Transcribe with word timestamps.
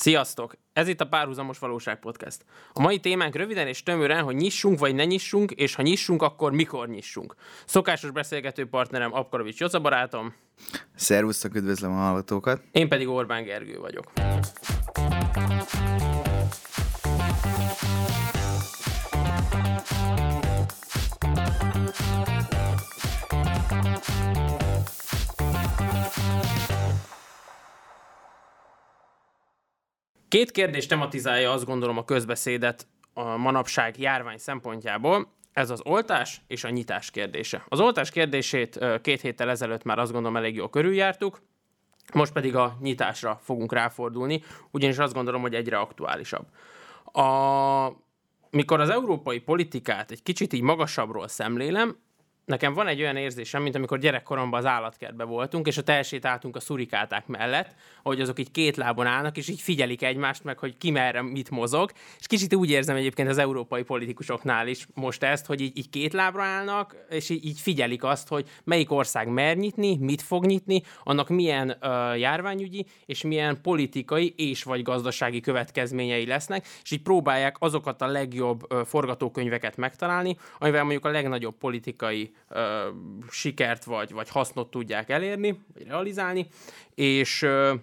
Sziasztok! 0.00 0.54
Ez 0.72 0.88
itt 0.88 1.00
a 1.00 1.06
Párhuzamos 1.06 1.58
Valóság 1.58 1.98
Podcast. 1.98 2.44
A 2.72 2.80
mai 2.80 3.00
témánk 3.00 3.34
röviden 3.34 3.66
és 3.66 3.82
tömören, 3.82 4.22
hogy 4.22 4.34
nyissunk 4.36 4.78
vagy 4.78 4.94
ne 4.94 5.04
nyissunk, 5.04 5.50
és 5.50 5.74
ha 5.74 5.82
nyissunk, 5.82 6.22
akkor 6.22 6.52
mikor 6.52 6.88
nyissunk. 6.88 7.34
Szokásos 7.64 8.10
beszélgető 8.10 8.68
partnerem 8.68 9.14
Apkarovics 9.14 9.60
Joca 9.60 9.80
barátom. 9.80 10.34
Szervusztok, 10.94 11.54
üdvözlöm 11.54 11.92
a 11.92 11.96
hallgatókat. 11.96 12.62
Én 12.72 12.88
pedig 12.88 13.08
Orbán 13.08 13.44
Gergő 13.44 13.78
vagyok. 13.78 14.12
Két 30.28 30.50
kérdés 30.50 30.86
tematizálja 30.86 31.52
azt 31.52 31.64
gondolom 31.64 31.98
a 31.98 32.04
közbeszédet 32.04 32.86
a 33.12 33.36
manapság 33.36 33.98
járvány 33.98 34.38
szempontjából. 34.38 35.32
Ez 35.52 35.70
az 35.70 35.80
oltás 35.84 36.40
és 36.46 36.64
a 36.64 36.70
nyitás 36.70 37.10
kérdése. 37.10 37.64
Az 37.68 37.80
oltás 37.80 38.10
kérdését 38.10 38.78
két 39.02 39.20
héttel 39.20 39.50
ezelőtt 39.50 39.84
már 39.84 39.98
azt 39.98 40.12
gondolom 40.12 40.36
elég 40.36 40.54
jól 40.54 40.70
körüljártuk, 40.70 41.42
most 42.12 42.32
pedig 42.32 42.56
a 42.56 42.76
nyitásra 42.80 43.40
fogunk 43.42 43.72
ráfordulni, 43.72 44.42
ugyanis 44.70 44.98
azt 44.98 45.14
gondolom, 45.14 45.40
hogy 45.40 45.54
egyre 45.54 45.78
aktuálisabb. 45.78 46.46
A, 47.04 47.92
mikor 48.50 48.80
az 48.80 48.90
európai 48.90 49.38
politikát 49.40 50.10
egy 50.10 50.22
kicsit 50.22 50.52
így 50.52 50.62
magasabbról 50.62 51.28
szemlélem, 51.28 51.96
nekem 52.48 52.74
van 52.74 52.86
egy 52.86 53.00
olyan 53.00 53.16
érzésem, 53.16 53.62
mint 53.62 53.74
amikor 53.74 53.98
gyerekkoromban 53.98 54.58
az 54.58 54.66
állatkertbe 54.66 55.24
voltunk, 55.24 55.66
és 55.66 55.78
a 55.78 55.82
elsétáltunk 55.86 56.56
a 56.56 56.60
szurikáták 56.60 57.26
mellett, 57.26 57.74
hogy 58.02 58.20
azok 58.20 58.38
így 58.38 58.50
két 58.50 58.76
lábon 58.76 59.06
állnak, 59.06 59.36
és 59.36 59.48
így 59.48 59.60
figyelik 59.60 60.02
egymást, 60.02 60.44
meg 60.44 60.58
hogy 60.58 60.76
ki 60.78 60.90
merre 60.90 61.22
mit 61.22 61.50
mozog. 61.50 61.90
És 62.18 62.26
kicsit 62.26 62.54
úgy 62.54 62.70
érzem 62.70 62.96
egyébként 62.96 63.28
az 63.28 63.38
európai 63.38 63.82
politikusoknál 63.82 64.68
is 64.68 64.86
most 64.94 65.22
ezt, 65.22 65.46
hogy 65.46 65.60
így, 65.60 65.76
így 65.78 65.90
két 65.90 66.12
lábra 66.12 66.42
állnak, 66.42 66.96
és 67.10 67.28
így, 67.28 67.44
így 67.44 67.60
figyelik 67.60 68.04
azt, 68.04 68.28
hogy 68.28 68.48
melyik 68.64 68.92
ország 68.92 69.28
mer 69.28 69.56
nyitni, 69.56 69.96
mit 69.96 70.22
fog 70.22 70.46
nyitni, 70.46 70.82
annak 71.02 71.28
milyen 71.28 71.68
uh, 71.68 72.18
járványügyi 72.18 72.86
és 73.06 73.22
milyen 73.22 73.60
politikai 73.62 74.34
és 74.36 74.62
vagy 74.62 74.82
gazdasági 74.82 75.40
következményei 75.40 76.26
lesznek, 76.26 76.66
és 76.82 76.90
így 76.90 77.02
próbálják 77.02 77.56
azokat 77.58 78.02
a 78.02 78.06
legjobb 78.06 78.72
uh, 78.72 78.84
forgatókönyveket 78.84 79.76
megtalálni, 79.76 80.36
amivel 80.58 80.82
mondjuk 80.82 81.04
a 81.04 81.10
legnagyobb 81.10 81.54
politikai 81.58 82.32
ö, 82.48 82.88
sikert 83.30 83.84
vagy, 83.84 84.12
vagy 84.12 84.28
hasznot 84.28 84.70
tudják 84.70 85.10
elérni, 85.10 85.60
vagy 85.74 85.86
realizálni, 85.86 86.46
és, 86.94 87.42
ö, 87.42 87.74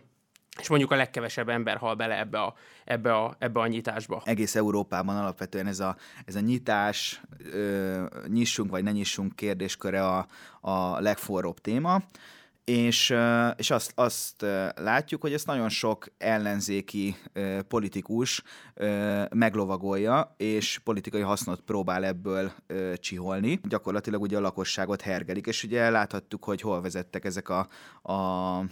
és 0.59 0.69
mondjuk 0.69 0.91
a 0.91 0.95
legkevesebb 0.95 1.49
ember 1.49 1.77
hal 1.77 1.95
bele 1.95 2.19
ebbe 2.19 2.41
a, 2.41 2.55
ebbe 2.85 3.15
a, 3.15 3.35
ebbe 3.39 3.59
a 3.59 3.67
nyitásba. 3.67 4.21
Egész 4.25 4.55
Európában 4.55 5.17
alapvetően 5.17 5.67
ez 5.67 5.79
a, 5.79 5.95
ez 6.25 6.35
a 6.35 6.39
nyitás, 6.39 7.21
ö, 7.51 8.05
nyissunk 8.27 8.71
vagy 8.71 8.83
ne 8.83 8.91
nyissunk 8.91 9.35
kérdésköre 9.35 10.05
a, 10.07 10.27
a 10.61 10.99
legforróbb 10.99 11.59
téma 11.59 12.01
és, 12.65 13.15
és 13.55 13.71
azt, 13.71 13.91
azt 13.95 14.45
látjuk, 14.75 15.21
hogy 15.21 15.33
ezt 15.33 15.45
nagyon 15.45 15.69
sok 15.69 16.07
ellenzéki 16.17 17.15
politikus 17.67 18.43
meglovagolja, 19.29 20.35
és 20.37 20.79
politikai 20.83 21.21
hasznot 21.21 21.61
próbál 21.61 22.05
ebből 22.05 22.51
csiholni. 22.95 23.59
Gyakorlatilag 23.63 24.21
ugye 24.21 24.37
a 24.37 24.41
lakosságot 24.41 25.01
hergelik, 25.01 25.45
és 25.45 25.63
ugye 25.63 25.89
láthattuk, 25.89 26.43
hogy 26.43 26.61
hol 26.61 26.81
vezettek 26.81 27.25
ezek 27.25 27.49
a, 27.49 27.67
a 28.11 28.65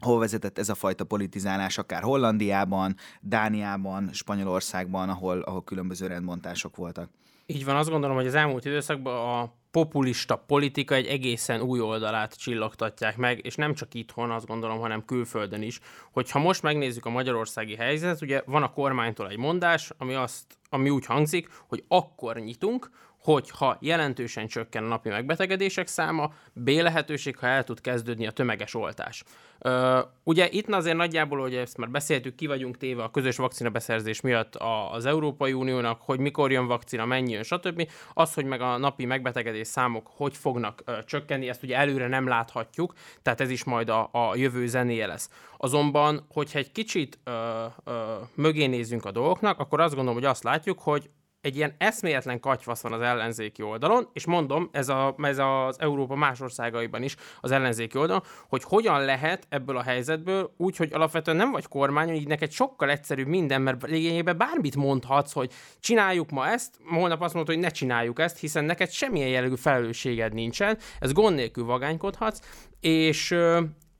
hol 0.00 0.18
vezetett 0.18 0.58
ez 0.58 0.68
a 0.68 0.74
fajta 0.74 1.04
politizálás, 1.04 1.78
akár 1.78 2.02
Hollandiában, 2.02 2.96
Dániában, 3.20 4.10
Spanyolországban, 4.12 5.08
ahol, 5.08 5.40
ahol 5.40 5.64
különböző 5.64 6.06
rendbontások 6.06 6.76
voltak. 6.76 7.10
Így 7.46 7.64
van, 7.64 7.76
azt 7.76 7.90
gondolom, 7.90 8.16
hogy 8.16 8.26
az 8.26 8.34
elmúlt 8.34 8.64
időszakban 8.64 9.40
a 9.40 9.60
populista 9.72 10.36
politika 10.36 10.94
egy 10.94 11.06
egészen 11.06 11.60
új 11.60 11.80
oldalát 11.80 12.34
csillogtatják 12.34 13.16
meg, 13.16 13.44
és 13.44 13.54
nem 13.54 13.74
csak 13.74 13.94
itthon, 13.94 14.30
azt 14.30 14.46
gondolom, 14.46 14.78
hanem 14.78 15.04
külföldön 15.04 15.62
is. 15.62 15.80
Hogyha 16.12 16.38
most 16.38 16.62
megnézzük 16.62 17.06
a 17.06 17.10
magyarországi 17.10 17.76
helyzetet, 17.76 18.22
ugye 18.22 18.42
van 18.46 18.62
a 18.62 18.72
kormánytól 18.72 19.28
egy 19.28 19.38
mondás, 19.38 19.92
ami, 19.98 20.14
azt, 20.14 20.44
ami 20.68 20.90
úgy 20.90 21.06
hangzik, 21.06 21.48
hogy 21.68 21.84
akkor 21.88 22.36
nyitunk, 22.36 22.90
hogyha 23.22 23.76
jelentősen 23.80 24.46
csökken 24.46 24.84
a 24.84 24.86
napi 24.86 25.08
megbetegedések 25.08 25.86
száma, 25.86 26.32
B 26.52 26.68
lehetőség, 26.68 27.36
ha 27.38 27.46
el 27.46 27.64
tud 27.64 27.80
kezdődni 27.80 28.26
a 28.26 28.30
tömeges 28.30 28.74
oltás. 28.74 29.24
Ö, 29.58 30.00
ugye 30.22 30.48
itt 30.50 30.68
azért 30.68 30.96
nagyjából, 30.96 31.40
hogy 31.40 31.54
ezt 31.54 31.76
már 31.76 31.90
beszéltük, 31.90 32.34
ki 32.34 32.46
vagyunk 32.46 32.76
téve 32.76 33.02
a 33.02 33.10
közös 33.10 33.36
vakcina 33.36 33.70
beszerzés 33.70 34.20
miatt 34.20 34.56
az 34.92 35.06
Európai 35.06 35.52
Uniónak, 35.52 36.00
hogy 36.02 36.18
mikor 36.18 36.52
jön 36.52 36.66
vakcina, 36.66 37.06
mennyi 37.06 37.32
jön, 37.32 37.42
stb. 37.42 37.90
Az, 38.14 38.34
hogy 38.34 38.44
meg 38.44 38.60
a 38.60 38.76
napi 38.76 39.04
megbetegedés 39.04 39.66
számok 39.66 40.10
hogy 40.16 40.36
fognak 40.36 40.82
ö, 40.84 40.92
csökkenni, 41.04 41.48
ezt 41.48 41.62
ugye 41.62 41.76
előre 41.76 42.08
nem 42.08 42.28
láthatjuk, 42.28 42.94
tehát 43.22 43.40
ez 43.40 43.50
is 43.50 43.64
majd 43.64 43.88
a, 43.88 44.08
a 44.12 44.36
jövő 44.36 44.66
zenéje 44.66 45.06
lesz. 45.06 45.30
Azonban, 45.56 46.26
hogyha 46.28 46.58
egy 46.58 46.72
kicsit 46.72 47.18
ö, 47.24 47.64
ö, 47.84 47.92
mögé 48.34 48.66
nézzünk 48.66 49.04
a 49.04 49.10
dolgoknak, 49.10 49.58
akkor 49.58 49.80
azt 49.80 49.94
gondolom, 49.94 50.18
hogy 50.18 50.28
azt 50.28 50.42
látjuk, 50.42 50.78
hogy 50.80 51.10
egy 51.42 51.56
ilyen 51.56 51.74
eszméletlen 51.78 52.40
katyvasz 52.40 52.82
van 52.82 52.92
az 52.92 53.00
ellenzéki 53.00 53.62
oldalon, 53.62 54.08
és 54.12 54.26
mondom, 54.26 54.68
ez, 54.72 54.88
a, 54.88 55.14
ez 55.18 55.38
az 55.38 55.80
Európa 55.80 56.14
más 56.14 56.40
országaiban 56.40 57.02
is 57.02 57.16
az 57.40 57.50
ellenzéki 57.50 57.98
oldalon, 57.98 58.22
hogy 58.48 58.62
hogyan 58.64 59.04
lehet 59.04 59.46
ebből 59.48 59.76
a 59.76 59.82
helyzetből 59.82 60.54
úgy, 60.56 60.76
hogy 60.76 60.92
alapvetően 60.92 61.36
nem 61.36 61.50
vagy 61.50 61.66
kormány, 61.66 62.08
így 62.08 62.26
neked 62.26 62.50
sokkal 62.50 62.90
egyszerűbb 62.90 63.26
minden, 63.26 63.62
mert 63.62 63.82
lényegében 63.82 64.36
bármit 64.36 64.76
mondhatsz, 64.76 65.32
hogy 65.32 65.52
csináljuk 65.80 66.30
ma 66.30 66.46
ezt, 66.46 66.74
holnap 66.84 67.22
azt 67.22 67.34
mondod, 67.34 67.54
hogy 67.54 67.64
ne 67.64 67.70
csináljuk 67.70 68.18
ezt, 68.18 68.38
hiszen 68.38 68.64
neked 68.64 68.90
semmilyen 68.90 69.28
jellegű 69.28 69.54
felelősséged 69.54 70.32
nincsen, 70.32 70.78
ez 71.00 71.12
gond 71.12 71.34
nélkül 71.34 71.64
vagánykodhatsz, 71.64 72.40
és, 72.80 73.34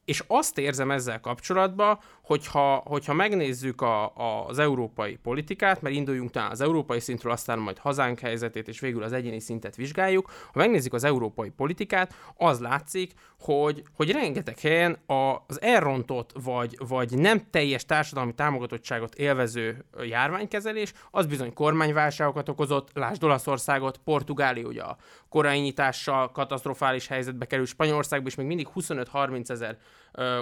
és 0.04 0.24
azt 0.26 0.58
érzem 0.58 0.90
ezzel 0.90 1.20
kapcsolatban, 1.20 1.98
hogyha, 2.22 2.82
hogyha 2.86 3.12
megnézzük 3.12 3.80
a, 3.80 4.04
a, 4.04 4.46
az 4.46 4.58
európai 4.58 5.16
politikát, 5.16 5.82
mert 5.82 5.94
induljunk 5.94 6.30
talán 6.30 6.50
az 6.50 6.60
európai 6.60 7.00
szintről, 7.00 7.32
aztán 7.32 7.58
majd 7.58 7.78
hazánk 7.78 8.18
helyzetét, 8.18 8.68
és 8.68 8.80
végül 8.80 9.02
az 9.02 9.12
egyéni 9.12 9.40
szintet 9.40 9.76
vizsgáljuk, 9.76 10.30
ha 10.30 10.58
megnézzük 10.58 10.94
az 10.94 11.04
európai 11.04 11.50
politikát, 11.50 12.14
az 12.36 12.60
látszik, 12.60 13.12
hogy, 13.40 13.82
hogy 13.96 14.10
rengeteg 14.10 14.58
helyen 14.58 14.98
az 15.06 15.60
elrontott, 15.60 16.30
vagy, 16.42 16.76
vagy 16.88 17.18
nem 17.18 17.42
teljes 17.50 17.84
társadalmi 17.84 18.34
támogatottságot 18.34 19.14
élvező 19.14 19.84
járványkezelés, 20.02 20.92
az 21.10 21.26
bizony 21.26 21.52
kormányválságokat 21.52 22.48
okozott, 22.48 22.88
lásd 22.94 23.24
Olaszországot, 23.24 23.96
Portugália 24.04 24.66
ugye 24.66 24.82
a 24.82 24.96
korai 25.28 25.58
nyitással 25.58 26.30
katasztrofális 26.30 27.06
helyzetbe 27.06 27.46
kerül, 27.46 27.66
Spanyolországban 27.66 28.28
is 28.28 28.34
még 28.34 28.46
mindig 28.46 28.68
25-30 28.74 29.50
ezer 29.50 29.78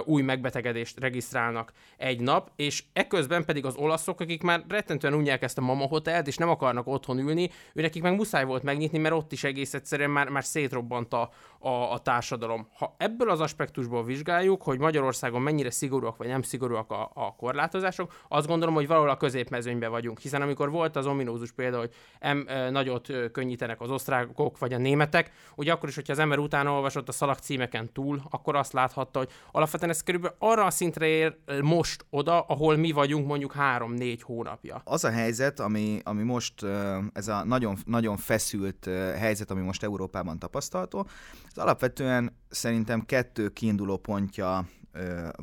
új 0.05 0.21
megbetegedést 0.21 0.99
regisztrálnak 0.99 1.71
egy 1.97 2.19
nap, 2.19 2.51
és 2.55 2.83
eközben 2.93 3.45
pedig 3.45 3.65
az 3.65 3.75
olaszok, 3.75 4.19
akik 4.19 4.41
már 4.41 4.63
rettentően 4.67 5.13
unják 5.13 5.41
ezt 5.41 5.57
a 5.57 5.61
mama 5.61 5.87
hotelt, 5.87 6.27
és 6.27 6.37
nem 6.37 6.49
akarnak 6.49 6.87
otthon 6.87 7.19
ülni, 7.19 7.49
őnekik 7.73 8.01
meg 8.01 8.15
muszáj 8.15 8.45
volt 8.45 8.63
megnyitni, 8.63 8.97
mert 8.97 9.15
ott 9.15 9.31
is 9.31 9.43
egész 9.43 9.73
egyszerűen 9.73 10.09
már, 10.09 10.29
már 10.29 10.43
szétrobbant 10.43 11.13
a, 11.13 11.29
a, 11.59 11.69
a 11.69 11.99
társadalom. 11.99 12.67
Ha 12.77 12.95
ebből 12.97 13.29
az 13.29 13.39
aspektusból 13.39 14.03
vizsgáljuk, 14.03 14.63
hogy 14.63 14.79
Magyarországon 14.79 15.41
mennyire 15.41 15.71
szigorúak 15.71 16.17
vagy 16.17 16.27
nem 16.27 16.41
szigorúak 16.41 16.91
a, 16.91 17.11
a 17.13 17.35
korlátozások, 17.35 18.13
azt 18.27 18.47
gondolom, 18.47 18.75
hogy 18.75 18.87
valahol 18.87 19.09
a 19.09 19.17
középmezőnyben 19.17 19.91
vagyunk, 19.91 20.19
hiszen 20.19 20.41
amikor 20.41 20.69
volt 20.69 20.95
az 20.95 21.05
ominózus 21.05 21.51
példa, 21.51 21.77
hogy 21.77 21.93
em, 22.19 22.47
nagyot 22.71 23.07
könnyítenek 23.31 23.81
az 23.81 23.91
osztrákok 23.91 24.59
vagy 24.59 24.73
a 24.73 24.77
németek, 24.77 25.31
ugye 25.55 25.71
akkor 25.71 25.89
is, 25.89 25.95
hogyha 25.95 26.13
az 26.13 26.19
ember 26.19 26.37
utána 26.37 26.71
olvasott 26.71 27.07
a 27.07 27.11
szalag 27.11 27.37
címeken 27.37 27.89
túl, 27.93 28.21
akkor 28.29 28.55
azt 28.55 28.73
láthatta, 28.73 29.19
hogy 29.19 29.29
alapvetően 29.61 29.91
ez 29.91 30.03
körülbelül 30.03 30.35
arra 30.39 30.65
a 30.65 30.71
szintre 30.71 31.07
ér 31.07 31.37
most 31.61 32.05
oda, 32.09 32.41
ahol 32.41 32.75
mi 32.75 32.91
vagyunk 32.91 33.27
mondjuk 33.27 33.53
három-négy 33.53 34.21
hónapja. 34.21 34.81
Az 34.83 35.03
a 35.03 35.09
helyzet, 35.09 35.59
ami, 35.59 35.99
ami 36.03 36.23
most, 36.23 36.65
ez 37.13 37.27
a 37.27 37.43
nagyon, 37.43 37.77
nagyon 37.85 38.17
feszült 38.17 38.85
helyzet, 39.17 39.51
ami 39.51 39.61
most 39.61 39.83
Európában 39.83 40.39
tapasztalható, 40.39 41.07
ez 41.49 41.57
alapvetően 41.57 42.37
szerintem 42.49 43.05
kettő 43.05 43.49
kiinduló 43.49 43.97
pontja 43.97 44.67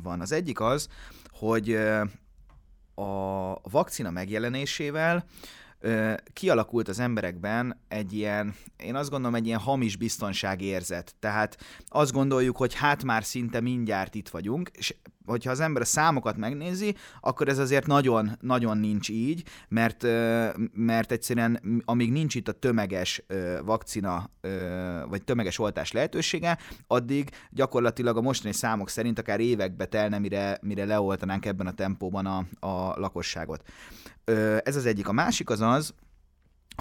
van. 0.03 0.21
Az 0.21 0.31
egyik 0.31 0.59
az, 0.59 0.87
hogy 1.29 1.73
a 2.95 3.53
vakcina 3.69 4.09
megjelenésével 4.09 5.25
kialakult 6.33 6.87
az 6.87 6.99
emberekben 6.99 7.81
egy 7.87 8.13
ilyen, 8.13 8.55
én 8.77 8.95
azt 8.95 9.09
gondolom, 9.09 9.35
egy 9.35 9.45
ilyen 9.45 9.59
hamis 9.59 9.95
biztonságérzet. 9.95 11.15
Tehát 11.19 11.57
azt 11.87 12.11
gondoljuk, 12.11 12.57
hogy 12.57 12.73
hát 12.73 13.03
már 13.03 13.23
szinte 13.23 13.59
mindjárt 13.59 14.15
itt 14.15 14.29
vagyunk, 14.29 14.69
és 14.73 14.95
hogyha 15.29 15.51
az 15.51 15.59
ember 15.59 15.81
a 15.81 15.85
számokat 15.85 16.37
megnézi, 16.37 16.95
akkor 17.21 17.47
ez 17.47 17.57
azért 17.57 17.87
nagyon, 17.87 18.37
nagyon 18.41 18.77
nincs 18.77 19.09
így, 19.09 19.43
mert, 19.67 20.03
mert 20.73 21.11
egyszerűen 21.11 21.81
amíg 21.85 22.11
nincs 22.11 22.35
itt 22.35 22.47
a 22.47 22.51
tömeges 22.51 23.23
vakcina, 23.63 24.29
vagy 25.09 25.23
tömeges 25.23 25.59
oltás 25.59 25.91
lehetősége, 25.91 26.57
addig 26.87 27.29
gyakorlatilag 27.49 28.17
a 28.17 28.21
mostani 28.21 28.53
számok 28.53 28.89
szerint 28.89 29.19
akár 29.19 29.39
évekbe 29.39 29.85
telne, 29.85 30.19
mire, 30.19 30.57
mire 30.61 30.85
leoltanánk 30.85 31.45
ebben 31.45 31.67
a 31.67 31.73
tempóban 31.73 32.25
a, 32.25 32.67
a 32.67 32.99
lakosságot. 32.99 33.63
Ez 34.63 34.75
az 34.75 34.85
egyik. 34.85 35.07
A 35.07 35.11
másik 35.11 35.49
az 35.49 35.61
az, 35.61 35.93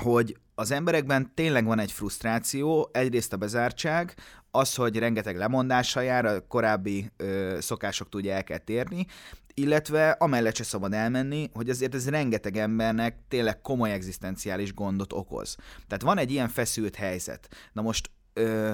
hogy 0.02 0.36
az 0.54 0.70
emberekben 0.70 1.34
tényleg 1.34 1.64
van 1.64 1.78
egy 1.78 1.92
frusztráció, 1.92 2.90
egyrészt 2.92 3.32
a 3.32 3.36
bezártság, 3.36 4.14
az, 4.50 4.74
hogy 4.74 4.98
rengeteg 4.98 5.36
lemondással 5.36 6.02
jár, 6.02 6.24
a 6.24 6.46
korábbi 6.46 7.10
ö, 7.16 7.56
szokásoktól 7.60 8.20
ugye 8.20 8.34
el 8.34 8.44
kell 8.44 8.58
térni, 8.58 9.06
illetve 9.54 10.10
amellett 10.10 10.56
se 10.56 10.62
szabad 10.62 10.92
elmenni, 10.92 11.50
hogy 11.52 11.70
azért 11.70 11.94
ez 11.94 12.08
rengeteg 12.08 12.56
embernek 12.56 13.18
tényleg 13.28 13.60
komoly 13.60 13.92
egzisztenciális 13.92 14.74
gondot 14.74 15.12
okoz. 15.12 15.56
Tehát 15.86 16.02
van 16.02 16.18
egy 16.18 16.30
ilyen 16.30 16.48
feszült 16.48 16.96
helyzet. 16.96 17.48
Na 17.72 17.82
most 17.82 18.10
ö, 18.32 18.72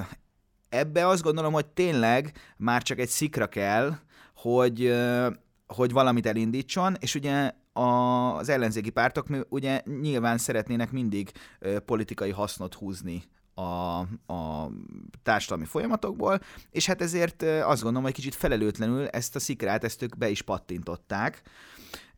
ebbe 0.68 1.06
azt 1.06 1.22
gondolom, 1.22 1.52
hogy 1.52 1.66
tényleg 1.66 2.36
már 2.56 2.82
csak 2.82 2.98
egy 2.98 3.08
szikra 3.08 3.46
kell, 3.46 3.94
hogy, 4.34 4.84
ö, 4.84 5.28
hogy 5.66 5.92
valamit 5.92 6.26
elindítson, 6.26 6.96
és 7.00 7.14
ugye 7.14 7.52
az 7.72 8.48
ellenzéki 8.48 8.90
pártok 8.90 9.26
ugye 9.48 9.82
nyilván 10.00 10.38
szeretnének 10.38 10.90
mindig 10.90 11.32
politikai 11.84 12.30
hasznot 12.30 12.74
húzni 12.74 13.22
a, 13.54 13.98
a 14.32 14.70
társadalmi 15.22 15.64
folyamatokból, 15.64 16.40
és 16.70 16.86
hát 16.86 17.02
ezért 17.02 17.42
azt 17.42 17.82
gondolom, 17.82 18.02
hogy 18.02 18.12
kicsit 18.12 18.34
felelőtlenül 18.34 19.06
ezt 19.06 19.36
a 19.36 19.38
szikrát, 19.38 19.84
ezt 19.84 20.02
ők 20.02 20.18
be 20.18 20.28
is 20.28 20.42
pattintották, 20.42 21.42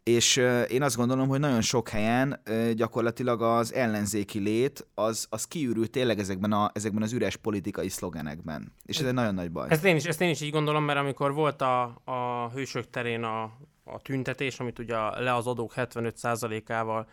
és 0.09 0.37
én 0.69 0.83
azt 0.83 0.97
gondolom, 0.97 1.29
hogy 1.29 1.41
nagyon 1.41 1.61
sok 1.61 1.89
helyen 1.89 2.43
gyakorlatilag 2.75 3.43
az 3.43 3.75
ellenzéki 3.75 4.39
lét 4.39 4.87
az, 4.95 5.27
az 5.31 5.45
kiürült 5.45 5.91
tényleg 5.91 6.19
ezekben, 6.19 6.53
a, 6.53 6.71
ezekben 6.75 7.03
az 7.03 7.13
üres 7.13 7.37
politikai 7.37 7.89
szlogenekben. 7.89 8.73
És 8.85 8.99
ez 8.99 9.07
egy 9.07 9.15
nagyon 9.15 9.35
nagy 9.35 9.51
baj. 9.51 9.67
Ezt 9.71 9.85
én 9.85 9.97
is, 9.97 10.05
ezt 10.05 10.21
én 10.21 10.29
is 10.29 10.41
így 10.41 10.51
gondolom, 10.51 10.85
mert 10.85 10.99
amikor 10.99 11.35
volt 11.35 11.63
a, 11.63 11.83
a 12.05 12.51
hősök 12.55 12.91
terén 12.91 13.23
a, 13.23 13.43
a 13.85 14.01
tüntetés, 14.03 14.61
amit 14.61 14.79
ugye 14.79 14.97
le 14.97 15.35
az 15.35 15.47
adók 15.47 15.73
75%-ával 15.77 17.07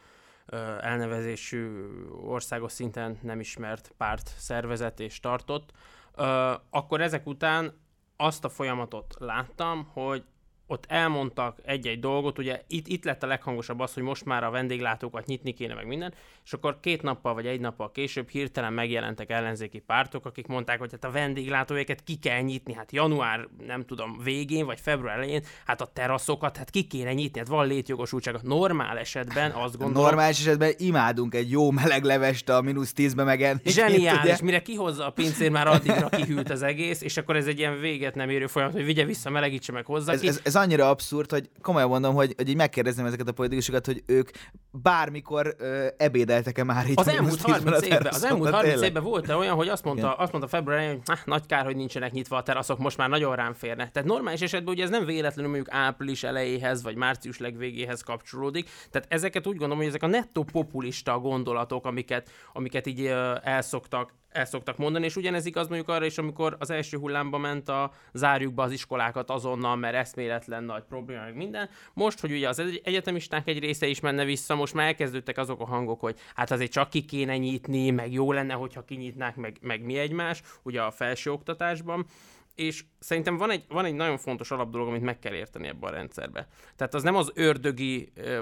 elnevezésű 0.82 1.86
országos 2.26 2.72
szinten 2.72 3.20
nem 3.22 3.40
ismert 3.40 3.94
párt 3.98 4.32
szervezet 4.38 5.00
és 5.00 5.20
tartott, 5.20 5.72
akkor 6.70 7.02
ezek 7.02 7.28
után 7.28 7.82
azt 8.18 8.46
a 8.46 8.50
folyamatot 8.50 9.16
láttam, 9.20 9.90
hogy 9.94 10.24
ott 10.68 10.86
elmondtak 10.88 11.60
egy-egy 11.64 12.00
dolgot, 12.00 12.38
ugye 12.38 12.64
itt, 12.68 12.88
itt 12.88 13.04
lett 13.04 13.24
a 13.24 13.28
leghangosabb 13.28 13.80
az, 13.80 13.94
hogy 13.94 14.04
most 14.04 14.26
már 14.26 14.44
a 14.44 14.50
vendéglátókat 14.50 15.26
nyitni 15.26 15.54
kéne 15.54 15.74
meg 15.74 15.88
minden, 15.88 16.14
és 16.46 16.54
akkor 16.54 16.80
két 16.80 17.02
nappal 17.02 17.34
vagy 17.34 17.46
egy 17.46 17.60
nappal 17.60 17.92
később 17.92 18.30
hirtelen 18.30 18.74
megjelentek 18.74 19.30
ellenzéki 19.30 19.80
pártok, 19.80 20.26
akik 20.26 20.48
mondták, 20.48 20.80
hogy 20.80 20.92
hát 20.92 21.04
a 21.04 21.12
vendéglátóéket 21.12 22.04
ki 22.04 22.16
kell 22.16 22.42
nyitni, 22.42 22.74
hát 22.74 22.92
január, 22.92 23.48
nem 23.68 23.86
tudom, 23.86 24.20
végén 24.24 24.66
vagy 24.66 24.80
február 24.80 25.18
elején, 25.18 25.44
hát 25.66 25.82
a 25.82 25.86
teraszokat, 25.86 26.58
hát 26.58 26.70
ki 26.70 26.84
kéne 26.84 27.14
nyitni, 27.14 27.40
hát 27.40 27.48
van 27.48 27.68
létjogosultság. 27.68 28.36
Normál 28.42 28.98
esetben 28.98 29.52
azt 29.52 29.78
gondolom... 29.78 30.08
Normális 30.08 30.40
esetben 30.40 30.74
imádunk 30.78 31.36
egy 31.36 31.52
jó 31.52 31.72
meleg 31.72 32.04
levest 32.04 32.50
a 32.50 32.62
mínusz 32.62 32.94
tízbe 32.94 33.24
megenni. 33.24 33.62
Zseniális, 33.72 34.42
mire 34.42 34.62
kihozza 34.62 35.06
a 35.06 35.10
pincér, 35.10 35.52
már 35.52 35.68
addigra 35.68 36.10
kihűlt 36.10 36.50
az 36.50 36.62
egész, 36.62 37.02
és 37.02 37.18
akkor 37.18 37.36
ez 37.36 37.48
egy 37.48 37.60
ilyen 37.60 37.80
véget 37.80 38.16
nem 38.16 38.30
érő 38.30 38.48
folyamat, 38.48 38.76
hogy 38.76 38.86
vigye 38.86 39.06
vissza, 39.06 39.30
melegítse 39.30 39.72
meg 39.72 39.86
hozzá 39.86 40.14
ez, 40.14 40.24
ez, 40.24 40.40
ez 40.44 40.56
annyira 40.56 40.90
abszurd, 40.90 41.30
hogy 41.30 41.50
komolyan 41.62 41.90
mondom, 41.90 42.16
hogy, 42.16 42.34
hogy 42.38 42.50
így 42.50 42.56
megkérdezném 42.56 43.06
ezeket 43.06 43.28
a 43.28 43.32
politikusokat, 43.32 43.86
hogy 43.86 44.04
ők 44.06 44.30
bármikor 44.72 45.56
ö, 45.58 45.88
ebédeltek-e 46.34 46.64
már 46.64 46.90
itt. 46.90 47.00
Az 47.00 47.08
elmúlt 47.08 47.42
30 47.42 47.82
évben, 47.82 48.08
az 48.14 48.24
elmúlt 48.24 48.54
30 48.54 48.82
évben 48.82 49.04
volt 49.04 49.30
olyan, 49.30 49.56
hogy 49.56 49.68
azt 49.68 49.84
mondta, 49.84 50.14
azt 50.14 50.32
mondta 50.32 50.50
februárján, 50.50 50.90
hogy 50.90 51.02
ah, 51.06 51.18
nagy 51.26 51.46
kár, 51.46 51.66
hogy 51.66 51.76
nincsenek 51.76 52.12
nyitva 52.12 52.38
a 52.38 52.44
teraszok, 52.44 52.78
most 52.78 52.98
már 52.98 53.10
nagyon 53.10 53.36
rám 53.36 53.54
férnek. 53.54 53.92
Tehát 53.92 54.10
normális 54.10 54.42
esetben 54.42 54.74
ugye 54.74 54.84
ez 54.84 54.90
nem 54.90 55.06
véletlenül 55.06 55.52
mondjuk 55.52 55.76
április 55.76 56.24
elejéhez, 56.24 56.84
vagy 56.84 56.96
március 56.96 57.40
legvégéhez 57.40 58.02
kapcsolódik. 58.02 58.70
Tehát 58.92 59.08
ezeket 59.12 59.48
úgy 59.48 59.56
gondolom, 59.56 59.78
hogy 59.78 59.88
ezek 59.88 60.04
a 60.04 60.08
nettó 60.08 60.44
populista 60.44 61.20
gondolatok, 61.20 61.86
amiket, 61.86 62.30
amiket 62.54 62.88
így 62.88 63.06
elszoktak 63.44 64.14
el 64.34 64.46
szoktak 64.46 64.78
mondani, 64.78 65.06
és 65.06 65.16
ugyanez 65.16 65.46
igaz 65.46 65.68
mondjuk 65.68 65.90
arra 65.90 66.06
is, 66.06 66.18
amikor 66.18 66.56
az 66.60 66.70
első 66.70 66.98
hullámba 66.98 67.38
ment 67.38 67.70
a 67.70 67.92
zárjuk 68.14 68.54
be 68.54 68.62
az 68.62 68.72
iskolákat 68.72 69.30
azonnal, 69.30 69.76
mert 69.76 69.96
eszméletlen 69.96 70.64
nagy 70.64 70.84
probléma, 70.84 71.22
meg 71.22 71.36
minden. 71.36 71.70
Most, 71.94 72.20
hogy 72.20 72.32
ugye 72.32 72.48
az 72.48 72.64
egyetemisták 72.84 73.48
egy 73.48 73.60
része 73.60 73.88
is 73.88 74.00
menne 74.00 74.26
vissza, 74.26 74.56
most 74.56 74.74
már 74.74 74.88
elkezdődtek 74.88 75.38
azok 75.38 75.60
a 75.60 75.66
hangok, 75.66 76.00
hogy 76.00 76.20
hát 76.36 76.52
azért 76.52 76.72
csak 76.72 76.90
ki 76.90 77.06
kéne 77.06 77.38
nyitni, 77.38 77.90
meg 77.90 78.14
jó 78.14 78.32
lenne, 78.32 78.54
hogyha 78.54 78.86
kinyitnák, 78.86 79.36
meg, 79.36 79.58
meg 79.62 79.82
mi 79.84 79.98
egymás, 79.98 80.42
ugye 80.64 80.82
a 80.82 80.92
felső 80.92 81.32
oktatásban 81.32 82.06
és 82.56 82.86
szerintem 83.00 83.38
van 83.38 83.52
egy, 83.52 83.64
van 83.68 83.86
egy 83.86 83.94
nagyon 83.94 84.18
fontos 84.18 84.52
alapdolog, 84.52 84.88
amit 84.88 85.02
meg 85.02 85.20
kell 85.20 85.34
érteni 85.34 85.68
ebben 85.68 85.90
a 85.90 85.94
rendszerbe. 85.94 86.48
Tehát 86.76 86.94
az 86.94 87.04
nem 87.04 87.16
az 87.16 87.32
ördögi 87.34 88.12
uh, 88.18 88.40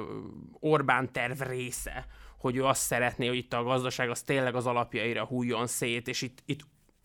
Orbán 0.60 1.12
terv 1.12 1.42
része, 1.42 2.06
hogy 2.42 2.56
ő 2.56 2.66
azt 2.66 2.82
szeretné, 2.82 3.28
hogy 3.28 3.38
itt 3.38 3.54
a 3.54 3.64
gazdaság 3.64 4.10
az 4.10 4.22
tényleg 4.22 4.56
az 4.56 4.66
alapjaira 4.66 5.26
hújjon 5.26 5.68
szét, 5.68 6.08
és 6.08 6.22
itt, 6.22 6.44
itt 6.46 6.62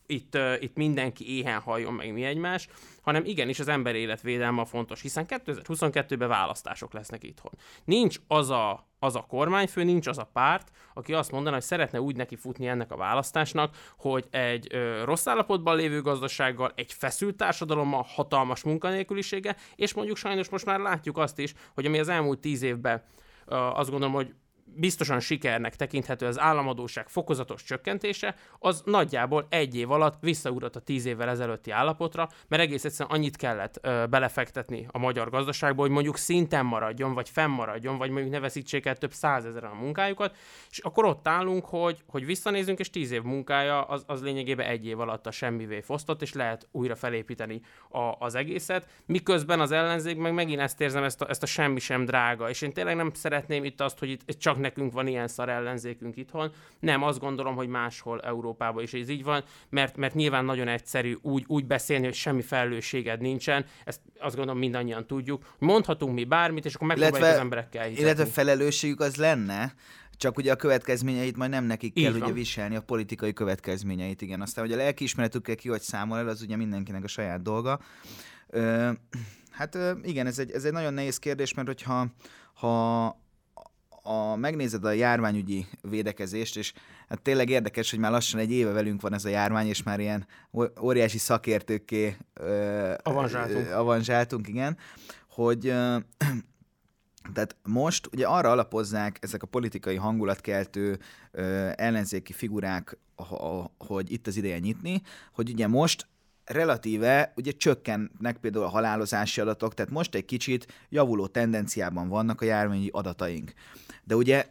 itt, 0.09 0.39
itt 0.61 0.77
mindenki 0.77 1.37
éhen 1.37 1.61
halljon 1.61 1.95
meg 1.95 2.13
mi 2.13 2.25
egymás, 2.25 2.69
hanem 3.03 3.25
igenis 3.25 3.59
az 3.59 3.69
ember 3.69 3.95
életvédelme 3.95 4.61
a 4.61 4.65
fontos, 4.65 5.01
hiszen 5.01 5.25
2022-ben 5.29 6.29
választások 6.29 6.93
lesznek 6.93 7.25
itthon. 7.25 7.53
Nincs 7.85 8.17
az 8.29 8.51
a, 8.51 8.89
az 8.99 9.17
a 9.17 9.21
kormányfő, 9.29 9.85
nincs 9.85 10.07
az 10.07 10.19
a 10.19 10.31
párt, 10.33 10.71
aki 10.95 11.13
azt 11.15 11.33
mondaná, 11.33 11.55
hogy 11.55 11.65
szeretne 11.65 12.01
úgy 12.01 12.17
neki 12.17 12.37
futni 12.37 12.67
ennek 12.67 12.93
a 12.93 12.97
választásnak, 12.97 13.77
hogy 13.99 14.27
egy 14.31 14.67
ö, 14.71 15.05
rossz 15.05 15.27
állapotban 15.27 15.77
lévő 15.77 16.01
gazdasággal, 16.01 16.73
egy 16.75 16.93
feszült 16.93 17.37
társadalommal, 17.37 18.07
hatalmas 18.09 18.63
munkanélkülisége, 18.63 19.57
és 19.77 19.95
mondjuk 19.95 20.17
sajnos 20.17 20.49
most 20.49 20.65
már 20.65 20.81
látjuk 20.81 21.19
azt 21.19 21.39
is, 21.39 21.55
hogy 21.75 21.87
ami 21.87 21.99
az 21.99 22.09
elmúlt 22.09 22.41
tíz 22.41 22.63
évben 22.63 23.03
ö, 23.47 23.55
azt 23.55 23.91
gondolom, 23.91 24.15
hogy 24.15 24.35
biztosan 24.75 25.21
sikernek 25.21 25.77
tekinthető 25.77 26.27
az 26.27 26.41
államadóság 26.41 27.09
fokozatos 27.09 27.63
csökkentése, 27.63 28.35
az 28.59 28.83
nagyjából 28.85 29.47
egy 29.49 29.77
év 29.77 29.91
alatt 29.91 30.15
visszaugrott 30.21 30.77
a 30.77 30.81
tíz 30.81 31.05
évvel 31.05 31.29
ezelőtti 31.29 31.71
állapotra, 31.71 32.29
mert 32.49 32.63
egész 32.63 32.85
egyszerűen 32.85 33.17
annyit 33.17 33.37
kellett 33.37 33.79
ö, 33.83 34.05
belefektetni 34.11 34.87
a 34.91 34.99
magyar 34.99 35.31
gazdaságba, 35.31 35.81
hogy 35.83 35.91
mondjuk 35.91 36.17
szinten 36.17 36.67
maradjon, 36.67 37.15
vagy 37.15 37.29
fennmaradjon, 37.29 37.99
vagy 37.99 38.11
mondjuk 38.11 38.33
ne 38.33 38.41
veszítsék 38.41 38.87
el 38.87 38.97
több 38.97 39.13
százezeren 39.13 39.71
a 39.71 39.75
munkájukat, 39.75 40.37
és 40.71 40.79
akkor 40.79 41.05
ott 41.05 41.29
állunk, 41.29 41.65
hogy, 41.65 42.03
hogy 42.07 42.27
visszanézünk, 42.27 42.79
és 42.79 42.91
tíz 42.91 43.11
év 43.11 43.23
munkája 43.23 43.83
az, 43.83 44.05
az 44.07 44.23
lényegében 44.23 44.67
egy 44.67 44.87
év 44.87 45.01
alatt 45.01 45.27
a 45.27 45.31
semmivé 45.31 45.81
fosztott, 45.81 46.23
és 46.23 46.33
lehet 46.33 46.69
újra 46.73 46.95
felépíteni 46.95 47.61
a, 47.89 48.13
az 48.19 48.35
egészet, 48.35 48.89
miközben 49.07 49.61
az 49.61 49.71
ellenzék 49.71 50.17
meg 50.17 50.33
megint 50.33 50.61
ezt 50.61 50.81
érzem, 50.81 51.05
ezt 51.05 51.23
a, 51.23 51.29
ezt 51.29 51.43
a 51.43 51.47
semmi 51.47 51.79
sem 51.79 52.05
drága, 52.05 52.49
és 52.49 52.63
én 52.63 52.73
tényleg 52.73 52.97
nem 52.97 53.11
szeretném 53.15 53.65
itt 53.65 53.81
azt, 53.81 53.99
hogy 53.99 54.11
itt 54.11 54.39
csak 54.39 54.56
nekünk 54.59 54.93
van 54.93 55.07
ilyen 55.07 55.29
szar 55.29 55.49
ellenzékünk 55.49 56.17
itthon. 56.17 56.53
Nem, 56.81 57.03
azt 57.03 57.19
gondolom, 57.19 57.55
hogy 57.55 57.69
máshol 57.69 58.21
Európában 58.21 58.83
is 58.83 58.93
ez 58.93 59.09
így 59.09 59.25
van, 59.25 59.45
mert, 59.69 59.97
mert 59.97 60.15
nyilván 60.15 60.45
nagyon 60.45 60.69
egyszerű 60.69 61.17
úgy, 61.23 61.45
úgy 61.47 61.67
beszélni, 61.67 62.05
hogy 62.05 62.15
semmi 62.15 62.43
felelősséged 62.43 63.21
nincsen. 63.21 63.65
Ezt 63.85 64.01
azt 64.19 64.37
gondolom 64.37 64.61
mindannyian 64.61 65.07
tudjuk. 65.07 65.55
Mondhatunk 65.59 66.15
mi 66.15 66.25
bármit, 66.25 66.65
és 66.65 66.75
akkor 66.75 66.87
megpróbáljuk 66.87 67.29
az 67.29 67.39
emberekkel 67.39 67.83
hitetni. 67.83 68.05
Illetve 68.05 68.27
felelősségük 68.27 69.01
az 69.01 69.17
lenne, 69.17 69.75
csak 70.17 70.37
ugye 70.37 70.53
a 70.53 70.57
következményeit 70.57 71.37
majd 71.37 71.51
nem 71.51 71.65
nekik 71.65 71.95
kell 71.95 72.13
ugye 72.13 72.33
viselni, 72.33 72.77
a 72.77 72.81
politikai 72.81 73.33
következményeit, 73.33 74.23
igen. 74.23 74.41
Aztán, 74.41 74.65
hogy 74.65 74.75
a 74.75 74.77
lelkiismeretükkel 74.77 75.55
ki 75.55 75.69
hogy 75.69 75.81
számol 75.81 76.19
el, 76.19 76.29
az 76.29 76.43
ugye 76.43 76.57
mindenkinek 76.57 77.05
a 77.05 77.09
saját 77.09 77.43
dolga. 77.43 77.81
Ö, 78.49 78.91
hát 79.51 79.79
igen, 80.03 80.27
ez 80.27 80.39
egy, 80.39 80.51
ez 80.51 80.65
egy 80.65 80.73
nagyon 80.73 80.95
nehéz 80.95 81.19
kérdés, 81.19 81.55
mert 81.55 81.67
hogyha 81.67 82.07
ha 82.55 83.07
a, 84.07 84.37
megnézed 84.37 84.85
a 84.85 84.91
járványügyi 84.91 85.67
védekezést, 85.81 86.57
és 86.57 86.73
hát 87.09 87.23
tényleg 87.23 87.49
érdekes, 87.49 87.91
hogy 87.91 87.99
már 87.99 88.11
lassan 88.11 88.41
egy 88.41 88.53
éve 88.53 88.71
velünk 88.73 89.01
van 89.01 89.15
ez 89.15 89.25
a 89.25 89.29
járvány, 89.29 89.67
és 89.67 89.83
már 89.83 90.01
ilyen 90.01 90.27
óriási 90.81 91.19
szakértőkké 91.19 92.17
ö, 92.35 92.95
avanzsáltunk. 93.03 93.71
avanzsáltunk, 93.71 94.49
igen, 94.49 94.77
hogy 95.31 95.67
ö, 95.67 95.97
tehát 97.35 97.57
most 97.63 98.09
ugye 98.13 98.27
arra 98.27 98.51
alapozzák 98.51 99.19
ezek 99.21 99.43
a 99.43 99.47
politikai 99.47 99.97
hangulatkeltő 99.97 100.99
ö, 101.31 101.71
ellenzéki 101.77 102.33
figurák, 102.33 102.99
hogy 103.79 104.13
itt 104.13 104.27
az 104.27 104.37
ideje 104.37 104.59
nyitni, 104.59 105.03
hogy 105.33 105.51
ugye 105.51 105.67
most 105.67 106.07
relatíve 106.47 107.33
ugye 107.37 107.53
csökkennek 107.53 108.37
például 108.41 108.65
a 108.65 108.69
halálozási 108.69 109.41
adatok, 109.41 109.75
tehát 109.75 109.93
most 109.93 110.15
egy 110.15 110.25
kicsit 110.25 110.67
javuló 110.89 111.27
tendenciában 111.27 112.09
vannak 112.09 112.41
a 112.41 112.45
járványi 112.45 112.89
adataink. 112.93 113.53
De 114.07 114.17
ugye 114.17 114.47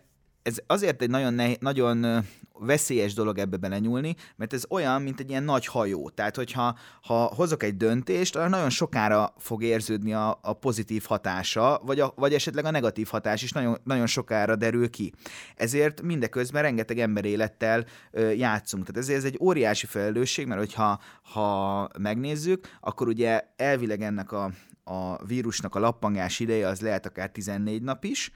ez 0.45 0.57
azért 0.67 1.01
egy 1.01 1.09
nagyon, 1.09 1.33
nehéz, 1.33 1.57
nagyon 1.59 2.25
veszélyes 2.59 3.13
dolog 3.13 3.37
ebbe 3.37 3.57
belenyúlni, 3.57 4.15
mert 4.35 4.53
ez 4.53 4.63
olyan, 4.69 5.01
mint 5.01 5.19
egy 5.19 5.29
ilyen 5.29 5.43
nagy 5.43 5.65
hajó. 5.65 6.09
Tehát, 6.09 6.35
hogyha 6.35 6.77
ha 7.01 7.15
hozok 7.35 7.63
egy 7.63 7.77
döntést, 7.77 8.35
arra 8.35 8.47
nagyon 8.47 8.69
sokára 8.69 9.33
fog 9.37 9.63
érződni 9.63 10.13
a, 10.13 10.39
a 10.41 10.53
pozitív 10.53 11.03
hatása, 11.07 11.81
vagy, 11.85 11.99
a, 11.99 12.13
vagy 12.15 12.33
esetleg 12.33 12.65
a 12.65 12.71
negatív 12.71 13.07
hatás 13.07 13.43
is 13.43 13.51
nagyon, 13.51 13.77
nagyon 13.83 14.07
sokára 14.07 14.55
derül 14.55 14.89
ki. 14.89 15.13
Ezért 15.55 16.01
mindeközben 16.01 16.61
rengeteg 16.61 16.99
emberélettel 16.99 17.85
ö, 18.11 18.29
játszunk. 18.29 18.85
Tehát 18.85 19.01
ezért 19.01 19.17
ez 19.17 19.25
egy 19.25 19.37
óriási 19.41 19.85
felelősség, 19.85 20.47
mert 20.47 20.59
hogyha 20.59 20.99
ha 21.21 21.89
megnézzük, 21.99 22.77
akkor 22.79 23.07
ugye 23.07 23.41
elvileg 23.55 24.01
ennek 24.01 24.31
a, 24.31 24.51
a 24.83 25.25
vírusnak 25.25 25.75
a 25.75 25.79
lappangás 25.79 26.39
ideje 26.39 26.67
az 26.67 26.81
lehet 26.81 27.05
akár 27.05 27.29
14 27.29 27.81
nap 27.81 28.03
is, 28.03 28.31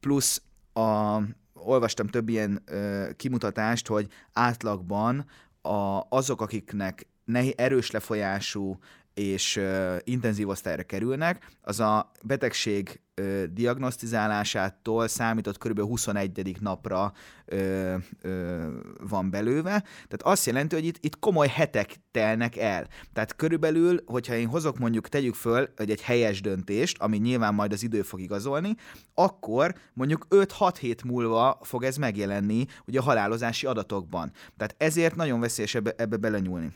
plusz 0.00 0.42
a, 0.72 1.18
olvastam 1.54 2.06
több 2.06 2.28
ilyen 2.28 2.62
ö, 2.64 3.08
kimutatást, 3.16 3.86
hogy 3.86 4.06
átlagban 4.32 5.26
a, 5.62 6.00
azok, 6.08 6.40
akiknek 6.40 7.06
nehi, 7.24 7.54
erős 7.56 7.90
lefolyású 7.90 8.78
és 9.14 9.56
ö, 9.56 9.96
intenzív 10.04 10.48
osztályra 10.48 10.82
kerülnek, 10.82 11.50
az 11.62 11.80
a 11.80 12.10
betegség 12.22 13.00
ö, 13.14 13.44
diagnosztizálásától 13.50 15.08
számított 15.08 15.58
kb. 15.58 15.80
21. 15.80 16.56
napra 16.60 17.12
ö, 17.44 17.94
ö, 18.22 18.66
van 19.08 19.30
belőve. 19.30 19.70
Tehát 19.92 20.22
azt 20.22 20.46
jelenti, 20.46 20.74
hogy 20.74 20.84
itt, 20.84 20.96
itt 21.00 21.18
komoly 21.18 21.48
hetek 21.48 21.94
telnek 22.10 22.56
el. 22.56 22.86
Tehát 23.12 23.36
körülbelül, 23.36 24.02
hogyha 24.06 24.34
én 24.34 24.46
hozok 24.48 24.78
mondjuk, 24.78 25.08
tegyük 25.08 25.34
föl, 25.34 25.68
hogy 25.76 25.90
egy 25.90 26.02
helyes 26.02 26.40
döntést, 26.40 26.98
ami 26.98 27.16
nyilván 27.16 27.54
majd 27.54 27.72
az 27.72 27.82
idő 27.82 28.02
fog 28.02 28.20
igazolni, 28.20 28.74
akkor 29.14 29.74
mondjuk 29.92 30.26
5-6 30.30 30.74
hét 30.80 31.04
múlva 31.04 31.58
fog 31.62 31.82
ez 31.84 31.96
megjelenni 31.96 32.66
ugye 32.86 32.98
a 32.98 33.02
halálozási 33.02 33.66
adatokban. 33.66 34.32
Tehát 34.56 34.74
ezért 34.78 35.16
nagyon 35.16 35.40
veszélyes 35.40 35.74
ebbe, 35.74 35.94
ebbe 35.96 36.16
belenyúlni. 36.16 36.72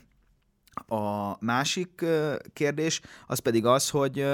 A 0.85 1.35
másik 1.45 2.05
kérdés 2.53 3.01
az 3.27 3.39
pedig 3.39 3.65
az, 3.65 3.89
hogy, 3.89 4.25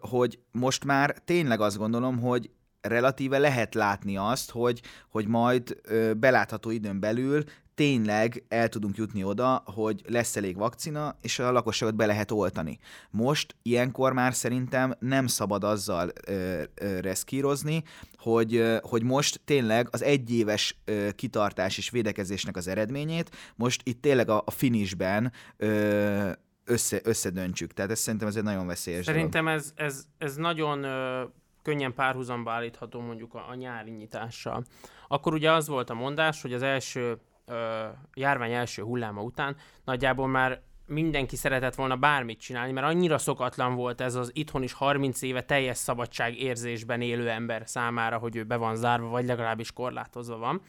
hogy 0.00 0.38
most 0.52 0.84
már 0.84 1.16
tényleg 1.24 1.60
azt 1.60 1.78
gondolom, 1.78 2.20
hogy 2.20 2.50
relatíve 2.80 3.38
lehet 3.38 3.74
látni 3.74 4.16
azt, 4.16 4.50
hogy, 4.50 4.82
hogy 5.10 5.26
majd 5.26 5.80
belátható 6.16 6.70
időn 6.70 7.00
belül 7.00 7.44
tényleg 7.76 8.44
el 8.48 8.68
tudunk 8.68 8.96
jutni 8.96 9.24
oda, 9.24 9.62
hogy 9.66 10.02
lesz 10.08 10.36
elég 10.36 10.56
vakcina, 10.56 11.18
és 11.22 11.38
a 11.38 11.52
lakosságot 11.52 11.94
be 11.94 12.06
lehet 12.06 12.30
oltani. 12.30 12.78
Most 13.10 13.56
ilyenkor 13.62 14.12
már 14.12 14.34
szerintem 14.34 14.94
nem 14.98 15.26
szabad 15.26 15.64
azzal 15.64 16.12
ö, 16.26 16.62
ö, 16.74 17.00
reszkírozni, 17.00 17.82
hogy, 18.16 18.56
ö, 18.56 18.76
hogy 18.82 19.02
most 19.02 19.40
tényleg 19.44 19.88
az 19.90 20.02
egyéves 20.02 20.78
ö, 20.84 21.08
kitartás 21.10 21.78
és 21.78 21.90
védekezésnek 21.90 22.56
az 22.56 22.68
eredményét 22.68 23.30
most 23.56 23.80
itt 23.84 24.02
tényleg 24.02 24.28
a, 24.28 24.42
a 24.46 24.50
finishben 24.50 25.32
ö, 25.56 26.30
össze, 26.66 27.00
összedöntsük. 27.04 27.72
Tehát 27.72 27.90
ez 27.90 27.98
szerintem 27.98 28.28
ez 28.28 28.36
egy 28.36 28.42
nagyon 28.42 28.66
veszélyes 28.66 29.04
Szerintem 29.04 29.48
ez, 29.48 29.72
ez, 29.74 30.04
ez 30.18 30.36
nagyon 30.36 30.82
ö, 30.82 31.24
könnyen 31.62 31.94
párhuzamba 31.94 32.52
állítható 32.52 33.00
mondjuk 33.00 33.34
a, 33.34 33.48
a 33.48 33.54
nyári 33.54 33.90
nyitással. 33.90 34.64
Akkor 35.08 35.34
ugye 35.34 35.52
az 35.52 35.68
volt 35.68 35.90
a 35.90 35.94
mondás, 35.94 36.42
hogy 36.42 36.52
az 36.52 36.62
első 36.62 37.18
ö, 37.46 37.84
járvány 38.14 38.52
első 38.52 38.82
hulláma 38.82 39.22
után 39.22 39.56
nagyjából 39.84 40.26
már 40.26 40.62
mindenki 40.86 41.36
szeretett 41.36 41.74
volna 41.74 41.96
bármit 41.96 42.40
csinálni, 42.40 42.72
mert 42.72 42.86
annyira 42.86 43.18
szokatlan 43.18 43.74
volt 43.74 44.00
ez 44.00 44.14
az 44.14 44.30
itthon 44.34 44.62
is 44.62 44.72
30 44.72 45.22
éve 45.22 45.42
teljes 45.42 45.76
szabadság 45.76 46.38
érzésben 46.38 47.00
élő 47.00 47.28
ember 47.28 47.62
számára, 47.64 48.18
hogy 48.18 48.36
ő 48.36 48.44
be 48.44 48.56
van 48.56 48.76
zárva, 48.76 49.08
vagy 49.08 49.24
legalábbis 49.24 49.72
korlátozva 49.72 50.36
van. 50.36 50.60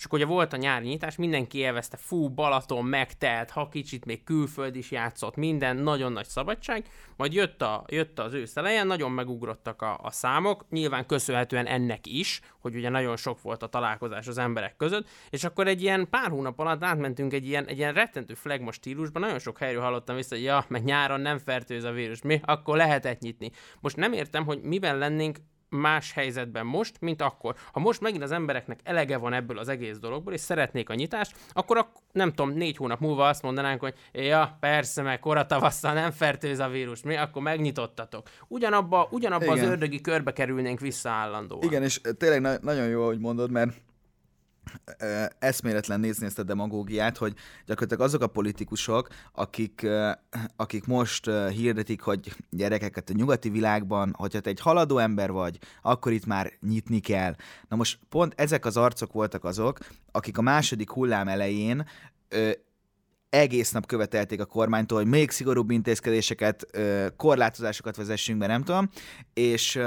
És 0.00 0.06
akkor 0.06 0.18
ugye 0.18 0.28
volt 0.28 0.52
a 0.52 0.56
nyári 0.56 0.86
nyitás, 0.86 1.16
mindenki 1.16 1.58
élvezte, 1.58 1.96
fú, 1.96 2.28
Balaton 2.28 2.84
megtelt, 2.84 3.50
ha 3.50 3.68
kicsit 3.68 4.04
még 4.04 4.24
külföld 4.24 4.76
is 4.76 4.90
játszott, 4.90 5.36
minden, 5.36 5.76
nagyon 5.76 6.12
nagy 6.12 6.26
szabadság. 6.26 6.88
Majd 7.16 7.32
jött, 7.32 7.62
a, 7.62 7.84
jött 7.88 8.18
az 8.18 8.32
ősz 8.32 8.56
elején, 8.56 8.86
nagyon 8.86 9.10
megugrottak 9.10 9.82
a, 9.82 9.98
a 10.02 10.10
számok, 10.10 10.64
nyilván 10.70 11.06
köszönhetően 11.06 11.66
ennek 11.66 12.06
is, 12.06 12.40
hogy 12.58 12.74
ugye 12.74 12.88
nagyon 12.88 13.16
sok 13.16 13.42
volt 13.42 13.62
a 13.62 13.66
találkozás 13.66 14.26
az 14.26 14.38
emberek 14.38 14.76
között, 14.76 15.08
és 15.30 15.44
akkor 15.44 15.68
egy 15.68 15.82
ilyen 15.82 16.08
pár 16.10 16.30
hónap 16.30 16.58
alatt 16.58 16.84
átmentünk 16.84 17.32
egy 17.32 17.46
ilyen, 17.46 17.66
egy 17.66 17.78
ilyen 17.78 17.94
rettentő 17.94 18.34
flagmos 18.34 18.74
stílusban, 18.74 19.22
nagyon 19.22 19.38
sok 19.38 19.58
helyről 19.58 19.82
hallottam 19.82 20.16
vissza, 20.16 20.34
hogy 20.34 20.44
ja, 20.44 20.64
mert 20.68 20.84
nyáron 20.84 21.20
nem 21.20 21.38
fertőz 21.38 21.84
a 21.84 21.90
vírus, 21.90 22.22
mi? 22.22 22.40
Akkor 22.44 22.76
lehetett 22.76 23.20
nyitni. 23.20 23.50
Most 23.80 23.96
nem 23.96 24.12
értem, 24.12 24.44
hogy 24.44 24.60
miben 24.62 24.98
lennénk 24.98 25.38
más 25.70 26.12
helyzetben 26.12 26.66
most, 26.66 27.00
mint 27.00 27.22
akkor. 27.22 27.54
Ha 27.72 27.80
most 27.80 28.00
megint 28.00 28.22
az 28.22 28.30
embereknek 28.30 28.80
elege 28.82 29.16
van 29.16 29.32
ebből 29.32 29.58
az 29.58 29.68
egész 29.68 29.98
dologból, 29.98 30.32
és 30.32 30.40
szeretnék 30.40 30.88
a 30.88 30.94
nyitást, 30.94 31.36
akkor 31.52 31.76
a, 31.78 31.92
nem 32.12 32.32
tudom, 32.32 32.50
négy 32.50 32.76
hónap 32.76 33.00
múlva 33.00 33.28
azt 33.28 33.42
mondanánk, 33.42 33.80
hogy 33.80 33.94
ja, 34.12 34.56
persze, 34.60 35.02
meg 35.02 35.18
kora 35.18 35.46
tavasszal 35.46 35.92
nem 35.92 36.10
fertőz 36.10 36.58
a 36.58 36.68
vírus, 36.68 37.02
mi? 37.02 37.16
Akkor 37.16 37.42
megnyitottatok. 37.42 38.28
Ugyanabba, 38.48 39.08
ugyanabba 39.10 39.52
az 39.52 39.60
ördögi 39.60 40.00
körbe 40.00 40.32
kerülnénk 40.32 40.80
vissza 40.80 41.10
állandóan. 41.10 41.62
Igen, 41.62 41.82
és 41.82 42.00
tényleg 42.18 42.40
na- 42.40 42.58
nagyon 42.62 42.88
jó, 42.88 43.04
hogy 43.04 43.18
mondod, 43.18 43.50
mert 43.50 43.72
eszméletlen 45.38 46.00
nézni 46.00 46.26
ezt 46.26 46.38
a 46.38 46.42
demagógiát, 46.42 47.16
hogy 47.16 47.34
gyakorlatilag 47.66 48.06
azok 48.06 48.22
a 48.22 48.26
politikusok, 48.26 49.08
akik, 49.32 49.86
akik 50.56 50.86
most 50.86 51.30
hirdetik, 51.50 52.00
hogy 52.00 52.34
gyerekeket 52.50 53.10
a 53.10 53.12
nyugati 53.12 53.48
világban, 53.50 54.14
hogyha 54.16 54.40
te 54.40 54.50
egy 54.50 54.60
haladó 54.60 54.98
ember 54.98 55.30
vagy, 55.30 55.58
akkor 55.82 56.12
itt 56.12 56.26
már 56.26 56.52
nyitni 56.60 57.00
kell. 57.00 57.34
Na 57.68 57.76
most 57.76 57.98
pont 58.08 58.32
ezek 58.36 58.64
az 58.64 58.76
arcok 58.76 59.12
voltak 59.12 59.44
azok, 59.44 59.78
akik 60.12 60.38
a 60.38 60.42
második 60.42 60.90
hullám 60.90 61.28
elején 61.28 61.86
egész 63.30 63.70
nap 63.70 63.86
követelték 63.86 64.40
a 64.40 64.44
kormánytól, 64.44 64.98
hogy 64.98 65.10
még 65.10 65.30
szigorúbb 65.30 65.70
intézkedéseket, 65.70 66.66
korlátozásokat 67.16 67.96
vezessünk 67.96 68.38
be, 68.38 68.46
nem 68.46 68.62
tudom, 68.62 68.90
és 69.32 69.80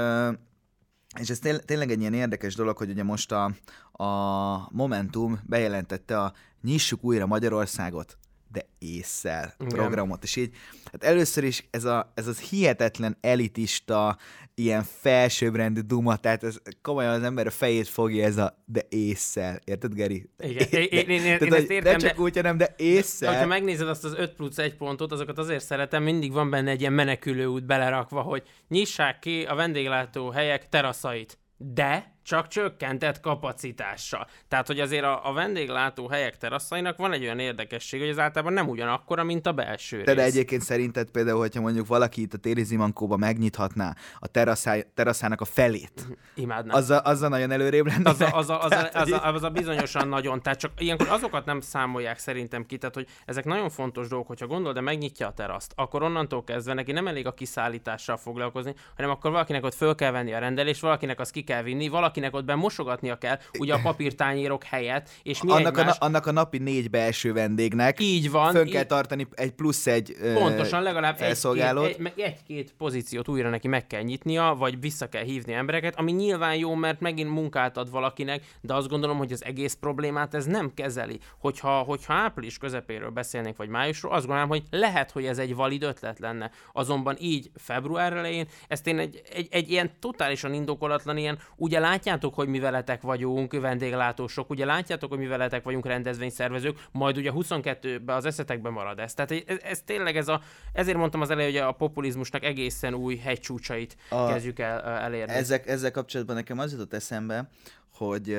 és 1.20 1.30
ez 1.30 1.38
tényleg 1.64 1.90
egy 1.90 2.00
ilyen 2.00 2.14
érdekes 2.14 2.54
dolog, 2.54 2.76
hogy 2.76 2.90
ugye 2.90 3.02
most 3.02 3.32
a, 3.32 3.52
a 3.96 4.68
Momentum 4.70 5.40
bejelentette 5.46 6.20
a 6.20 6.32
Nyissuk 6.62 7.04
újra 7.04 7.26
Magyarországot, 7.26 8.18
de 8.52 8.66
észszel 8.78 9.54
programot, 9.58 10.22
és 10.22 10.36
így, 10.36 10.54
hát 10.92 11.04
először 11.04 11.44
is 11.44 11.66
ez, 11.70 11.84
a, 11.84 12.12
ez 12.14 12.26
az 12.26 12.38
hihetetlen 12.38 13.16
elitista, 13.20 14.16
ilyen 14.54 14.82
felsőbbrendű 14.82 15.80
duma, 15.80 16.16
tehát 16.16 16.44
ez 16.44 16.56
komolyan 16.82 17.12
az 17.12 17.22
ember 17.22 17.46
a 17.46 17.50
fejét 17.50 17.88
fogja 17.88 18.24
ez 18.24 18.36
a 18.36 18.62
de 18.64 18.82
észszel, 18.88 19.60
érted, 19.64 19.94
Geri? 19.94 20.30
Igen, 20.38 20.68
én, 20.70 20.86
én, 20.90 21.08
én, 21.08 21.24
én, 21.24 21.38
Tehát, 21.38 21.70
értem, 21.70 21.92
de 21.92 21.96
csak 21.96 22.16
de, 22.16 22.22
úgy, 22.22 22.36
hanem 22.36 22.56
de 22.56 22.74
észszel. 22.76 23.38
Ha 23.38 23.46
megnézed 23.46 23.88
azt 23.88 24.04
az 24.04 24.14
5 24.14 24.34
plusz 24.34 24.58
1 24.58 24.76
pontot, 24.76 25.12
azokat 25.12 25.38
azért 25.38 25.64
szeretem, 25.64 26.02
mindig 26.02 26.32
van 26.32 26.50
benne 26.50 26.70
egy 26.70 26.80
ilyen 26.80 26.92
menekülő 26.92 27.46
út 27.46 27.66
belerakva, 27.66 28.20
hogy 28.20 28.42
nyissák 28.68 29.18
ki 29.18 29.42
a 29.42 29.54
vendéglátó 29.54 30.30
helyek 30.30 30.68
teraszait. 30.68 31.38
De 31.56 32.13
csak 32.24 32.48
csökkentett 32.48 33.20
kapacitással. 33.20 34.26
Tehát, 34.48 34.66
hogy 34.66 34.80
azért 34.80 35.04
a, 35.04 35.28
a 35.28 35.32
vendéglátó 35.32 36.08
helyek 36.08 36.36
teraszainak 36.36 36.96
van 36.96 37.12
egy 37.12 37.22
olyan 37.22 37.38
érdekesség, 37.38 38.00
hogy 38.00 38.08
az 38.08 38.18
általában 38.18 38.52
nem 38.52 38.68
ugyanakkora, 38.68 39.24
mint 39.24 39.46
a 39.46 39.52
belső 39.52 40.02
de, 40.02 40.12
rész. 40.12 40.14
De 40.14 40.22
egyébként 40.22 40.62
szerinted 40.62 41.10
például, 41.10 41.38
hogyha 41.38 41.60
mondjuk 41.60 41.86
valaki 41.86 42.20
itt 42.20 42.34
a 42.34 42.38
téli 42.38 42.64
zimankóba 42.64 43.16
megnyithatná 43.16 43.94
a 44.18 44.26
teraszá, 44.26 44.76
teraszának 44.94 45.40
a 45.40 45.44
felét, 45.44 46.06
Imádnám. 46.34 46.76
Azzal, 46.76 46.98
azzal 46.98 47.28
nagyon 47.28 47.50
előrébb 47.50 47.86
lenne. 47.86 48.10
Az 48.10 48.20
a, 48.20 48.36
az, 48.36 48.50
a, 48.50 48.62
az, 48.62 48.72
a, 48.72 48.88
az, 49.00 49.10
a, 49.10 49.26
az 49.26 49.42
a 49.42 49.50
bizonyosan 49.50 50.08
nagyon, 50.08 50.42
tehát 50.42 50.58
csak 50.58 50.70
ilyenkor 50.78 51.08
azokat 51.08 51.44
nem 51.44 51.60
számolják 51.60 52.18
szerintem 52.18 52.66
ki, 52.66 52.78
tehát 52.78 52.94
hogy 52.94 53.06
ezek 53.26 53.44
nagyon 53.44 53.70
fontos 53.70 54.08
dolgok, 54.08 54.26
hogyha 54.28 54.46
gondol, 54.46 54.72
de 54.72 54.80
megnyitja 54.80 55.26
a 55.26 55.32
teraszt, 55.32 55.72
akkor 55.74 56.02
onnantól 56.02 56.44
kezdve 56.44 56.74
neki 56.74 56.92
nem 56.92 57.06
elég 57.06 57.26
a 57.26 57.34
kiszállítással 57.34 58.16
foglalkozni, 58.16 58.74
hanem 58.96 59.10
akkor 59.10 59.30
valakinek 59.30 59.64
ott 59.64 59.74
föl 59.74 59.94
kell 59.94 60.10
venni 60.10 60.32
a 60.32 60.38
rendelést, 60.38 60.80
valakinek 60.80 61.20
azt 61.20 61.30
ki 61.30 61.42
kell 61.42 61.62
vinni, 61.62 61.88
valaki 61.88 62.13
valakinek 62.14 62.34
ott 62.34 62.44
be 62.44 62.54
mosogatnia 62.54 63.18
kell, 63.18 63.38
ugye 63.58 63.74
a 63.74 63.80
papírtányérok 63.82 64.64
helyett, 64.64 65.08
és 65.22 65.42
mi 65.42 65.50
annak, 65.50 65.78
egymás... 65.78 65.98
a, 65.98 66.04
annak 66.04 66.26
a 66.26 66.32
napi 66.32 66.58
négy 66.58 66.90
belső 66.90 67.32
vendégnek 67.32 68.00
így 68.00 68.30
van, 68.30 68.52
fönn 68.52 68.68
kell 68.68 68.84
tartani 68.84 69.26
egy 69.34 69.50
plusz 69.50 69.86
egy 69.86 70.16
Pontosan, 70.34 70.82
legalább 70.82 71.20
egy-két, 71.20 72.12
egy, 72.16 72.20
egy-két 72.20 72.74
pozíciót 72.78 73.28
újra 73.28 73.50
neki 73.50 73.68
meg 73.68 73.86
kell 73.86 74.02
nyitnia, 74.02 74.54
vagy 74.58 74.80
vissza 74.80 75.08
kell 75.08 75.22
hívni 75.22 75.52
embereket, 75.52 75.98
ami 75.98 76.12
nyilván 76.12 76.56
jó, 76.56 76.74
mert 76.74 77.00
megint 77.00 77.30
munkát 77.30 77.76
ad 77.76 77.90
valakinek, 77.90 78.42
de 78.60 78.74
azt 78.74 78.88
gondolom, 78.88 79.18
hogy 79.18 79.32
az 79.32 79.44
egész 79.44 79.76
problémát 79.80 80.34
ez 80.34 80.44
nem 80.44 80.74
kezeli. 80.74 81.18
Hogyha, 81.38 81.78
hogyha 81.78 82.14
április 82.14 82.58
közepéről 82.58 83.10
beszélnénk, 83.10 83.56
vagy 83.56 83.68
májusról, 83.68 84.12
azt 84.12 84.26
gondolom, 84.26 84.48
hogy 84.48 84.62
lehet, 84.70 85.10
hogy 85.10 85.24
ez 85.24 85.38
egy 85.38 85.54
valid 85.54 85.82
ötlet 85.82 86.18
lenne. 86.18 86.50
Azonban 86.72 87.16
így 87.20 87.50
február 87.56 88.12
elején, 88.12 88.46
ezt 88.68 88.86
én 88.86 88.98
egy, 88.98 89.22
egy, 89.32 89.48
egy 89.50 89.70
ilyen 89.70 89.90
totálisan 90.00 90.54
indokolatlan 90.54 91.16
ilyen, 91.16 91.38
ugye 91.56 91.78
lát, 91.78 92.03
látjátok, 92.04 92.34
hogy 92.34 92.48
mi 92.48 92.58
veletek 92.58 93.02
vagyunk 93.02 93.52
vendéglátósok, 93.52 94.50
ugye 94.50 94.64
látjátok, 94.64 95.10
hogy 95.10 95.18
mi 95.18 95.26
veletek 95.26 95.64
vagyunk 95.64 95.86
rendezvényszervezők, 95.86 96.86
majd 96.92 97.16
ugye 97.16 97.30
22-ben 97.34 98.16
az 98.16 98.24
eszetekben 98.24 98.72
marad 98.72 98.98
ez. 98.98 99.14
Tehát 99.14 99.30
ez, 99.30 99.58
ez 99.62 99.82
tényleg 99.84 100.16
ez 100.16 100.28
a, 100.28 100.40
ezért 100.72 100.96
mondtam 100.96 101.20
az 101.20 101.30
elején, 101.30 101.52
hogy 101.52 101.60
a 101.60 101.72
populizmusnak 101.72 102.44
egészen 102.44 102.94
új 102.94 103.16
hegycsúcsait 103.16 103.96
a, 104.08 104.26
kezdjük 104.26 104.58
el 104.58 104.80
elérni. 104.82 105.32
Ezek, 105.32 105.66
ezzel 105.66 105.90
kapcsolatban 105.90 106.36
nekem 106.36 106.58
az 106.58 106.72
jutott 106.72 106.92
eszembe, 106.92 107.48
hogy 107.92 108.38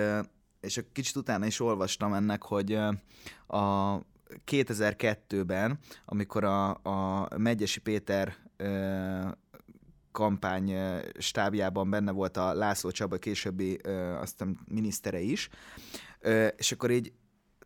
és 0.61 0.77
egy 0.77 0.85
kicsit 0.91 1.15
utána 1.15 1.45
is 1.45 1.59
olvastam 1.59 2.13
ennek, 2.13 2.43
hogy 2.43 2.73
a 3.47 3.97
2002-ben, 4.51 5.79
amikor 6.05 6.43
a, 6.43 6.69
a 6.69 7.27
Megyesi 7.37 7.79
Péter 7.79 8.35
kampány 10.15 10.73
stábjában 11.17 11.89
benne 11.89 12.11
volt 12.11 12.37
a 12.37 12.53
László 12.53 12.91
Csaba 12.91 13.17
későbbi 13.17 13.75
aztán 14.21 14.59
minisztere 14.67 15.19
is, 15.19 15.49
és 16.57 16.71
akkor 16.71 16.91
így 16.91 17.11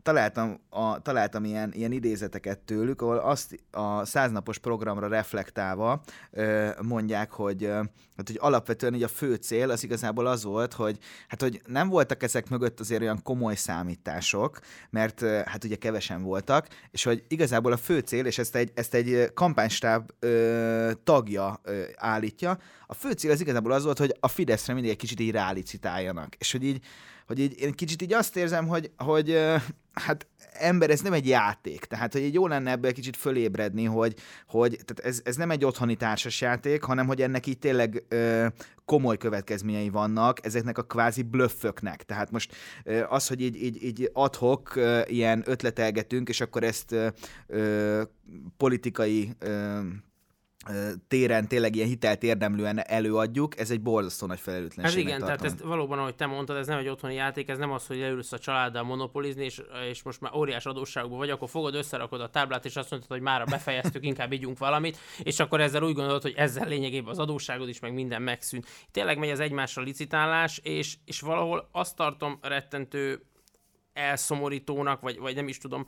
találtam, 0.04 0.60
a, 0.70 1.02
találtam 1.02 1.44
ilyen, 1.44 1.72
ilyen 1.74 1.92
idézeteket 1.92 2.60
tőlük, 2.60 3.02
ahol 3.02 3.18
azt 3.18 3.60
a 3.72 4.06
száznapos 4.06 4.58
programra 4.58 5.08
reflektálva 5.08 6.02
ö, 6.32 6.70
mondják, 6.82 7.32
hogy, 7.32 7.64
ö, 7.64 7.74
hát, 8.16 8.28
hogy 8.28 8.38
alapvetően 8.40 8.96
így 8.96 9.04
a 9.04 9.08
fő 9.08 9.36
cél 9.36 9.70
az 9.70 9.84
igazából 9.84 10.26
az 10.26 10.44
volt, 10.44 10.74
hogy 10.74 10.98
hát 11.28 11.42
hogy 11.42 11.62
nem 11.66 11.90
voltak 11.90 12.24
ezek 12.24 12.50
mögött 12.50 12.80
azért 12.80 13.02
olyan 13.02 13.22
komoly 13.24 13.56
számítások, 13.56 14.60
mert 14.90 15.22
ö, 15.22 15.40
hát 15.46 15.64
ugye 15.64 15.76
kevesen 15.76 16.22
voltak, 16.22 16.68
és 16.92 17.04
hogy 17.04 17.24
igazából 17.28 17.72
a 17.72 17.78
fő 17.78 18.00
cél, 18.00 18.26
és 18.26 18.38
ezt 18.38 18.56
egy, 18.56 18.72
ezt 18.74 18.94
egy 18.94 19.34
kampánystáb 19.34 20.12
ö, 20.20 20.92
tagja 21.04 21.60
ö, 21.64 21.82
állítja, 21.96 22.58
a 22.88 22.94
fő 22.94 23.12
cél 23.12 23.32
az 23.32 23.42
igazából 23.42 23.72
az 23.72 23.84
volt, 23.84 23.98
hogy 23.98 24.16
a 24.20 24.28
Fideszre 24.28 24.74
mindig 24.74 24.92
egy 24.92 24.98
kicsit 24.98 25.20
így 25.20 25.32
rálicitáljanak, 25.32 26.36
és 26.36 26.52
hogy 26.52 26.64
így 26.64 26.86
hogy 27.30 27.40
így, 27.40 27.62
én 27.62 27.72
kicsit 27.72 28.02
így 28.02 28.14
azt 28.14 28.36
érzem, 28.36 28.68
hogy, 28.68 28.92
hogy 28.98 29.38
hát 29.94 30.28
ember, 30.54 30.90
ez 30.90 31.02
nem 31.02 31.14
egy 31.14 31.28
játék, 31.28 31.86
tehát 31.86 32.14
hogy 32.14 32.34
jó 32.34 32.48
lenne 32.48 32.72
ebből 32.72 32.92
kicsit 32.92 33.18
fölébredni, 33.18 33.84
hogy, 33.84 34.16
hogy 34.48 34.70
tehát 34.70 35.00
ez, 35.00 35.22
ez 35.24 35.36
nem 35.36 35.52
egy 35.52 35.66
otthoni 35.66 35.96
társasjáték, 35.96 36.84
hanem 36.84 37.08
hogy 37.08 37.22
ennek 37.22 37.46
így 37.46 37.58
tényleg 37.58 38.04
ö, 38.08 38.48
komoly 38.86 39.18
következményei 39.18 39.90
vannak 39.90 40.46
ezeknek 40.46 40.78
a 40.78 40.84
kvázi 40.84 41.22
blöfföknek. 41.22 42.04
Tehát 42.04 42.32
most 42.32 42.56
ö, 42.84 43.04
az, 43.10 43.28
hogy 43.28 43.42
így, 43.42 43.64
így, 43.64 43.84
így 43.84 44.10
adhok 44.14 44.80
ilyen 45.06 45.44
ötletelgetünk, 45.46 46.30
és 46.30 46.42
akkor 46.42 46.64
ezt 46.64 46.96
ö, 47.48 48.02
politikai 48.58 49.36
ö, 49.40 49.80
téren 51.08 51.48
tényleg 51.48 51.76
ilyen 51.76 51.88
hitelt 51.88 52.24
érdemlően 52.24 52.80
előadjuk, 52.88 53.60
ez 53.60 53.72
egy 53.72 53.82
borzasztó 53.82 54.28
nagy 54.28 54.40
felelőtlenség. 54.40 55.00
Ez 55.00 55.06
igen, 55.06 55.20
tartom. 55.20 55.38
tehát 55.38 55.54
ez 55.54 55.68
valóban, 55.68 56.00
ahogy 56.00 56.16
te 56.16 56.26
mondtad, 56.26 56.58
ez 56.58 56.68
nem 56.68 56.78
egy 56.78 56.88
otthoni 56.88 57.14
játék, 57.14 57.50
ez 57.50 57.58
nem 57.58 57.72
az, 57.72 57.88
hogy 57.88 57.98
leülsz 57.98 58.32
a 58.32 58.38
családdal 58.40 58.84
monopolizni, 58.84 59.44
és, 59.44 59.62
és 59.90 60.04
most 60.04 60.22
már 60.22 60.36
óriás 60.36 60.66
adósságban 60.66 61.18
vagy, 61.18 61.30
akkor 61.30 61.50
fogod, 61.50 61.76
összerakod 61.76 62.22
a 62.22 62.30
táblát, 62.30 62.66
és 62.66 62.76
azt 62.76 62.92
mondod, 62.92 63.10
hogy 63.10 63.22
már 63.22 63.46
befejeztük, 63.46 64.06
inkább 64.06 64.32
ígyunk 64.32 64.58
valamit, 64.58 64.98
és 65.24 65.40
akkor 65.40 65.62
ezzel 65.62 65.84
úgy 65.84 65.94
gondolod, 65.94 66.22
hogy 66.22 66.34
ezzel 66.36 66.68
lényegében 66.68 67.12
az 67.12 67.20
adósságod 67.20 67.70
is, 67.70 67.80
meg 67.80 67.94
minden 67.94 68.22
megszűnt. 68.22 68.68
Tényleg 68.92 69.18
megy 69.18 69.30
az 69.30 69.40
egymásra 69.40 69.82
licitálás, 69.82 70.60
és, 70.64 70.96
és 71.06 71.20
valahol 71.20 71.70
azt 71.72 71.96
tartom 71.96 72.40
rettentő 72.42 73.24
elszomorítónak, 73.94 75.02
vagy, 75.02 75.20
vagy 75.20 75.36
nem 75.36 75.48
is 75.48 75.58
tudom, 75.58 75.88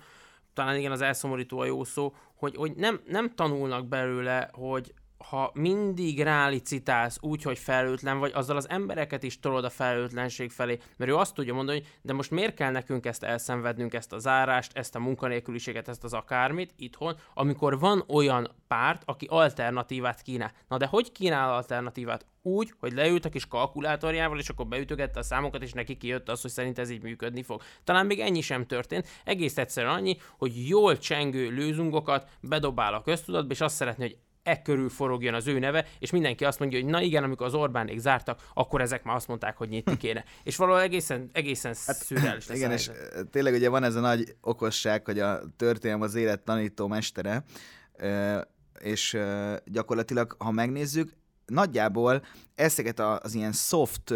talán 0.53 0.75
igen, 0.77 0.91
az 0.91 1.01
elszomorító 1.01 1.60
a 1.60 1.65
jó 1.65 1.84
szó, 1.84 2.15
hogy, 2.36 2.55
hogy 2.55 2.75
nem, 2.75 3.01
nem 3.05 3.36
tanulnak 3.36 3.88
belőle, 3.88 4.50
hogy 4.51 4.93
ha 5.29 5.51
mindig 5.53 6.21
rálicitálsz 6.21 7.17
úgy, 7.21 7.41
hogy 7.41 7.57
felőtlen 7.57 8.19
vagy, 8.19 8.31
azzal 8.33 8.57
az 8.57 8.69
embereket 8.69 9.23
is 9.23 9.39
tolod 9.39 9.63
a 9.63 9.69
felőtlenség 9.69 10.51
felé, 10.51 10.79
mert 10.97 11.11
ő 11.11 11.15
azt 11.15 11.33
tudja 11.33 11.53
mondani, 11.53 11.77
hogy 11.77 11.87
de 12.01 12.13
most 12.13 12.31
miért 12.31 12.55
kell 12.55 12.71
nekünk 12.71 13.05
ezt 13.05 13.23
elszenvednünk, 13.23 13.93
ezt 13.93 14.13
a 14.13 14.19
zárást, 14.19 14.77
ezt 14.77 14.95
a 14.95 14.99
munkanélküliséget, 14.99 15.87
ezt 15.87 16.03
az 16.03 16.13
akármit 16.13 16.73
itthon, 16.75 17.15
amikor 17.33 17.79
van 17.79 18.03
olyan 18.07 18.51
párt, 18.67 19.01
aki 19.05 19.25
alternatívát 19.29 20.21
kínál. 20.21 20.51
Na 20.67 20.77
de 20.77 20.85
hogy 20.85 21.11
kínál 21.11 21.53
alternatívát? 21.53 22.25
Úgy, 22.43 22.73
hogy 22.79 22.93
leültek 22.93 23.35
is 23.35 23.47
kalkulátorjával, 23.47 24.39
és 24.39 24.49
akkor 24.49 24.67
beütögette 24.67 25.19
a 25.19 25.23
számokat, 25.23 25.61
és 25.61 25.71
neki 25.71 25.97
kijött 25.97 26.29
az, 26.29 26.41
hogy 26.41 26.51
szerint 26.51 26.79
ez 26.79 26.89
így 26.89 27.01
működni 27.01 27.43
fog. 27.43 27.61
Talán 27.83 28.05
még 28.05 28.19
ennyi 28.19 28.41
sem 28.41 28.65
történt. 28.65 29.07
Egész 29.23 29.57
egyszerűen 29.57 29.93
annyi, 29.93 30.17
hogy 30.37 30.67
jól 30.67 30.97
csengő 30.97 31.49
lőzungokat 31.49 32.29
bedobál 32.41 32.93
a 32.93 33.01
köztudatba, 33.01 33.53
és 33.53 33.61
azt 33.61 33.75
szeretné, 33.75 34.03
hogy 34.03 34.17
e 34.43 34.62
körül 34.62 34.89
forogjon 34.89 35.33
az 35.33 35.48
ő 35.48 35.60
neve, 35.60 35.86
és 36.00 36.12
mindenki 36.12 36.45
azt 36.45 36.60
mondja, 36.60 36.79
hogy 36.79 36.89
na 36.89 37.01
igen, 37.01 37.24
amikor 37.24 37.45
az 37.45 37.53
Orbánék 37.53 38.00
zártak, 38.00 38.48
akkor 38.53 38.81
ezek 38.81 39.03
már 39.03 39.15
azt 39.15 39.27
mondták, 39.27 39.57
hogy 39.57 39.69
nyitni 39.69 39.98
kéne. 39.98 40.24
És 40.43 40.55
valahol 40.55 40.81
egészen, 40.81 41.29
egészen 41.33 41.75
hát, 41.86 41.95
szürreális 41.95 42.50
Igen, 42.50 42.71
és 42.71 42.91
tényleg 43.31 43.53
ugye 43.53 43.69
van 43.69 43.83
ez 43.83 43.95
a 43.95 44.00
nagy 44.00 44.36
okosság, 44.41 45.05
hogy 45.05 45.19
a 45.19 45.39
történelem 45.57 46.01
az 46.01 46.15
élet 46.15 46.39
tanító 46.39 46.88
mestere, 46.88 47.43
és 48.79 49.17
gyakorlatilag, 49.65 50.36
ha 50.39 50.51
megnézzük, 50.51 51.13
nagyjából 51.45 52.24
ezeket 52.55 53.00
az 53.00 53.33
ilyen 53.33 53.51
soft 53.51 54.13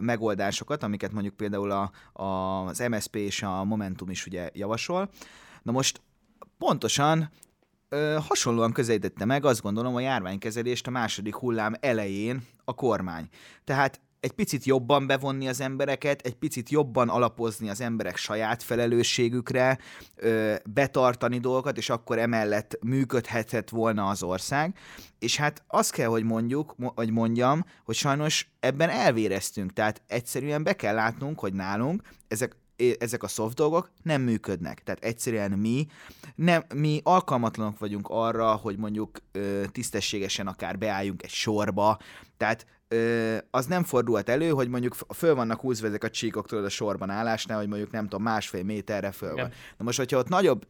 megoldásokat, 0.00 0.82
amiket 0.82 1.12
mondjuk 1.12 1.34
például 1.34 1.70
a, 1.70 1.90
a, 2.22 2.24
az 2.66 2.78
MSP 2.78 3.16
és 3.16 3.42
a 3.42 3.64
Momentum 3.64 4.10
is 4.10 4.26
ugye 4.26 4.50
javasol, 4.52 5.10
na 5.62 5.72
most 5.72 6.00
pontosan 6.58 7.30
ö, 7.90 8.18
hasonlóan 8.28 8.72
közelítette 8.72 9.24
meg, 9.24 9.44
azt 9.44 9.62
gondolom, 9.62 9.94
a 9.94 10.00
járványkezelést 10.00 10.86
a 10.86 10.90
második 10.90 11.34
hullám 11.34 11.74
elején 11.80 12.42
a 12.64 12.74
kormány. 12.74 13.28
Tehát 13.64 14.00
egy 14.20 14.32
picit 14.32 14.64
jobban 14.64 15.06
bevonni 15.06 15.48
az 15.48 15.60
embereket, 15.60 16.20
egy 16.20 16.34
picit 16.34 16.68
jobban 16.68 17.08
alapozni 17.08 17.68
az 17.68 17.80
emberek 17.80 18.16
saját 18.16 18.62
felelősségükre, 18.62 19.78
ö, 20.16 20.54
betartani 20.64 21.38
dolgokat, 21.38 21.76
és 21.76 21.90
akkor 21.90 22.18
emellett 22.18 22.78
működhetett 22.82 23.68
volna 23.68 24.08
az 24.08 24.22
ország. 24.22 24.76
És 25.18 25.36
hát 25.36 25.62
azt 25.66 25.92
kell, 25.92 26.08
hogy 26.08 26.24
mondjuk, 26.24 26.74
hogy 26.94 27.10
mondjam, 27.10 27.64
hogy 27.84 27.94
sajnos 27.94 28.50
ebben 28.60 28.88
elvéreztünk. 28.88 29.72
Tehát 29.72 30.02
egyszerűen 30.06 30.62
be 30.62 30.72
kell 30.72 30.94
látnunk, 30.94 31.40
hogy 31.40 31.52
nálunk 31.52 32.02
ezek 32.28 32.56
ezek 32.98 33.22
a 33.22 33.28
soft 33.28 33.54
dolgok 33.54 33.90
nem 34.02 34.22
működnek. 34.22 34.82
Tehát 34.82 35.04
egyszerűen 35.04 35.50
mi, 35.50 35.86
nem, 36.34 36.64
mi 36.74 37.00
alkalmatlanok 37.02 37.78
vagyunk 37.78 38.08
arra, 38.08 38.54
hogy 38.54 38.76
mondjuk 38.76 39.18
ö, 39.32 39.64
tisztességesen 39.72 40.46
akár 40.46 40.78
beálljunk 40.78 41.22
egy 41.22 41.30
sorba, 41.30 41.98
tehát 42.36 42.66
az 43.50 43.66
nem 43.66 43.84
fordulhat 43.84 44.28
elő, 44.28 44.50
hogy 44.50 44.68
mondjuk 44.68 44.96
föl 45.14 45.34
vannak 45.34 45.60
húzva 45.60 45.86
ezek 45.86 46.04
a 46.04 46.10
csíkok 46.10 46.46
tudod 46.46 46.64
a 46.64 46.68
sorban 46.68 47.10
állásnál, 47.10 47.58
hogy 47.58 47.68
mondjuk 47.68 47.90
nem 47.90 48.02
tudom, 48.02 48.22
másfél 48.22 48.64
méterre 48.64 49.10
föl 49.10 49.34
van. 49.34 49.50
Na 49.78 49.84
most, 49.84 49.98
hogyha 49.98 50.18
ott 50.18 50.28
nagyobb, 50.28 50.66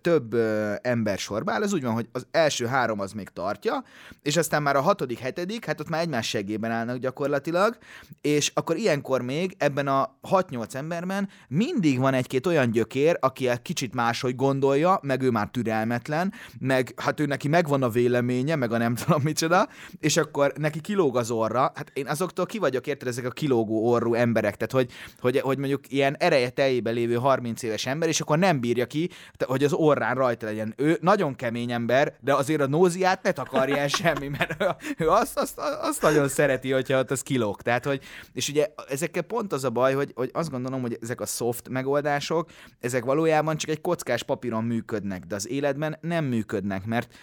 több 0.00 0.34
ember 0.82 1.18
sorba 1.18 1.52
áll, 1.52 1.62
az 1.62 1.72
úgy 1.72 1.82
van, 1.82 1.92
hogy 1.92 2.08
az 2.12 2.26
első 2.30 2.66
három 2.66 3.00
az 3.00 3.12
még 3.12 3.28
tartja, 3.28 3.84
és 4.22 4.36
aztán 4.36 4.62
már 4.62 4.76
a 4.76 4.80
hatodik, 4.80 5.18
hetedik, 5.18 5.64
hát 5.64 5.80
ott 5.80 5.88
már 5.88 6.00
egymás 6.00 6.28
segében 6.28 6.70
állnak 6.70 6.96
gyakorlatilag, 6.96 7.78
és 8.20 8.50
akkor 8.54 8.76
ilyenkor 8.76 9.22
még 9.22 9.54
ebben 9.58 9.88
a 9.88 10.18
6-8 10.30 10.74
emberben 10.74 11.28
mindig 11.48 11.98
van 11.98 12.14
egy-két 12.14 12.46
olyan 12.46 12.70
gyökér, 12.70 13.16
aki 13.20 13.48
egy 13.48 13.62
kicsit 13.62 13.94
máshogy 13.94 14.36
gondolja, 14.36 14.98
meg 15.02 15.22
ő 15.22 15.30
már 15.30 15.48
türelmetlen, 15.48 16.32
meg 16.60 16.92
hát 16.96 17.20
ő 17.20 17.26
neki 17.26 17.48
megvan 17.48 17.82
a 17.82 17.88
véleménye, 17.88 18.56
meg 18.56 18.72
a 18.72 18.78
nem 18.78 18.94
tudom 18.94 19.22
micsoda, 19.22 19.68
és 20.00 20.16
akkor 20.16 20.52
neki 20.56 20.80
kilóg 20.80 21.15
kilóg 21.16 21.22
az 21.22 21.30
orra, 21.30 21.72
hát 21.74 21.90
én 21.94 22.06
azoktól 22.06 22.46
ki 22.46 22.58
vagyok 22.58 22.86
érted, 22.86 23.08
ezek 23.08 23.24
a 23.24 23.30
kilógó 23.30 23.90
orrú 23.90 24.14
emberek, 24.14 24.56
tehát 24.56 24.72
hogy, 24.72 24.92
hogy, 25.20 25.40
hogy 25.40 25.58
mondjuk 25.58 25.92
ilyen 25.92 26.16
ereje 26.18 26.50
teljében 26.50 26.94
lévő 26.94 27.14
30 27.14 27.62
éves 27.62 27.86
ember, 27.86 28.08
és 28.08 28.20
akkor 28.20 28.38
nem 28.38 28.60
bírja 28.60 28.86
ki, 28.86 29.10
hogy 29.46 29.64
az 29.64 29.72
orrán 29.72 30.14
rajta 30.14 30.46
legyen. 30.46 30.74
Ő 30.76 30.98
nagyon 31.00 31.34
kemény 31.34 31.72
ember, 31.72 32.16
de 32.20 32.34
azért 32.34 32.60
a 32.60 32.66
nóziát 32.66 33.22
ne 33.22 33.32
takarja 33.32 33.76
el 33.76 33.88
semmi, 34.02 34.28
mert 34.28 34.64
ő 34.98 35.08
azt, 35.08 35.38
azt, 35.38 35.58
azt 35.80 36.02
nagyon 36.02 36.28
szereti, 36.28 36.70
hogyha 36.70 36.98
ott 36.98 37.10
az 37.10 37.22
kilóg. 37.22 37.62
Tehát, 37.62 37.84
hogy, 37.84 38.00
és 38.32 38.48
ugye 38.48 38.66
ezekkel 38.88 39.22
pont 39.22 39.52
az 39.52 39.64
a 39.64 39.70
baj, 39.70 39.94
hogy, 39.94 40.12
hogy 40.14 40.30
azt 40.32 40.50
gondolom, 40.50 40.80
hogy 40.80 40.98
ezek 41.02 41.20
a 41.20 41.26
soft 41.26 41.68
megoldások, 41.68 42.50
ezek 42.80 43.04
valójában 43.04 43.56
csak 43.56 43.70
egy 43.70 43.80
kockás 43.80 44.22
papíron 44.22 44.64
működnek, 44.64 45.24
de 45.24 45.34
az 45.34 45.48
életben 45.48 45.98
nem 46.00 46.24
működnek, 46.24 46.84
mert 46.84 47.14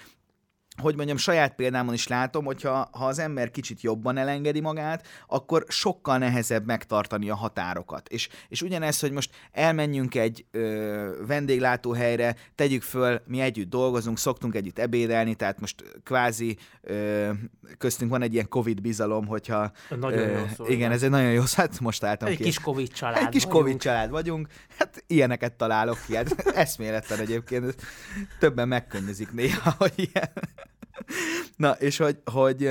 hogy 0.82 0.96
mondjam, 0.96 1.18
saját 1.18 1.56
példámon 1.56 1.94
is 1.94 2.08
látom, 2.08 2.46
hogyha 2.46 2.90
ha 2.92 3.06
az 3.06 3.20
ember 3.20 3.52
kicsit 3.52 3.82
jobban 3.82 4.18
elengedi 4.18 4.60
magát, 4.60 5.08
akkor 5.28 5.66
sokkal 5.68 6.18
nehezebb 6.18 6.66
megtartani 6.66 7.30
a 7.30 7.36
határokat. 7.36 8.10
És, 8.10 8.30
és 8.50 8.62
ugyanez, 8.62 9.00
hogy 9.00 9.12
most 9.12 9.30
elmenjünk 9.52 10.16
egy 10.16 10.46
ö, 10.52 11.24
vendéglátóhelyre, 11.28 12.36
tegyük 12.56 12.82
föl, 12.82 13.22
mi 13.26 13.40
együtt 13.40 13.70
dolgozunk, 13.70 14.18
szoktunk 14.18 14.56
együtt 14.56 14.80
ebédelni, 14.80 15.36
tehát 15.36 15.60
most 15.60 15.84
kvázi 16.04 16.58
ö, 16.82 17.30
köztünk 17.78 18.12
van 18.12 18.22
egy 18.22 18.34
ilyen 18.34 18.50
Covid 18.50 18.82
bizalom, 18.82 19.28
hogyha... 19.28 19.72
Nagyon 19.90 20.20
ö, 20.20 20.38
jó 20.38 20.46
szó, 20.56 20.66
Igen, 20.66 20.92
ez 20.92 21.04
egy 21.04 21.10
nagyon 21.10 21.32
jó 21.32 21.46
szó, 21.46 21.62
hát 21.62 21.80
most 21.80 22.04
álltam 22.04 22.28
egy 22.28 22.38
ki. 22.38 22.44
Kis 22.44 22.60
Covid 22.60 22.92
család 22.92 23.22
Egy 23.22 23.30
kis 23.30 23.44
vagyunk. 23.44 23.64
Covid 23.64 23.82
család 23.82 24.10
vagyunk, 24.10 24.48
hát 24.78 25.04
ilyeneket 25.08 25.54
találok 25.54 25.98
ki, 26.08 26.16
hát 26.16 26.48
eszméletlen 26.66 27.20
egyébként, 27.20 27.76
többen 28.40 28.68
megkönnyezik 28.68 29.32
néha, 29.32 29.76
hogy 29.78 29.94
ilyen 29.96 30.32
Na, 31.56 31.72
és 31.72 31.98
hogy, 31.98 32.18
hogy 32.32 32.70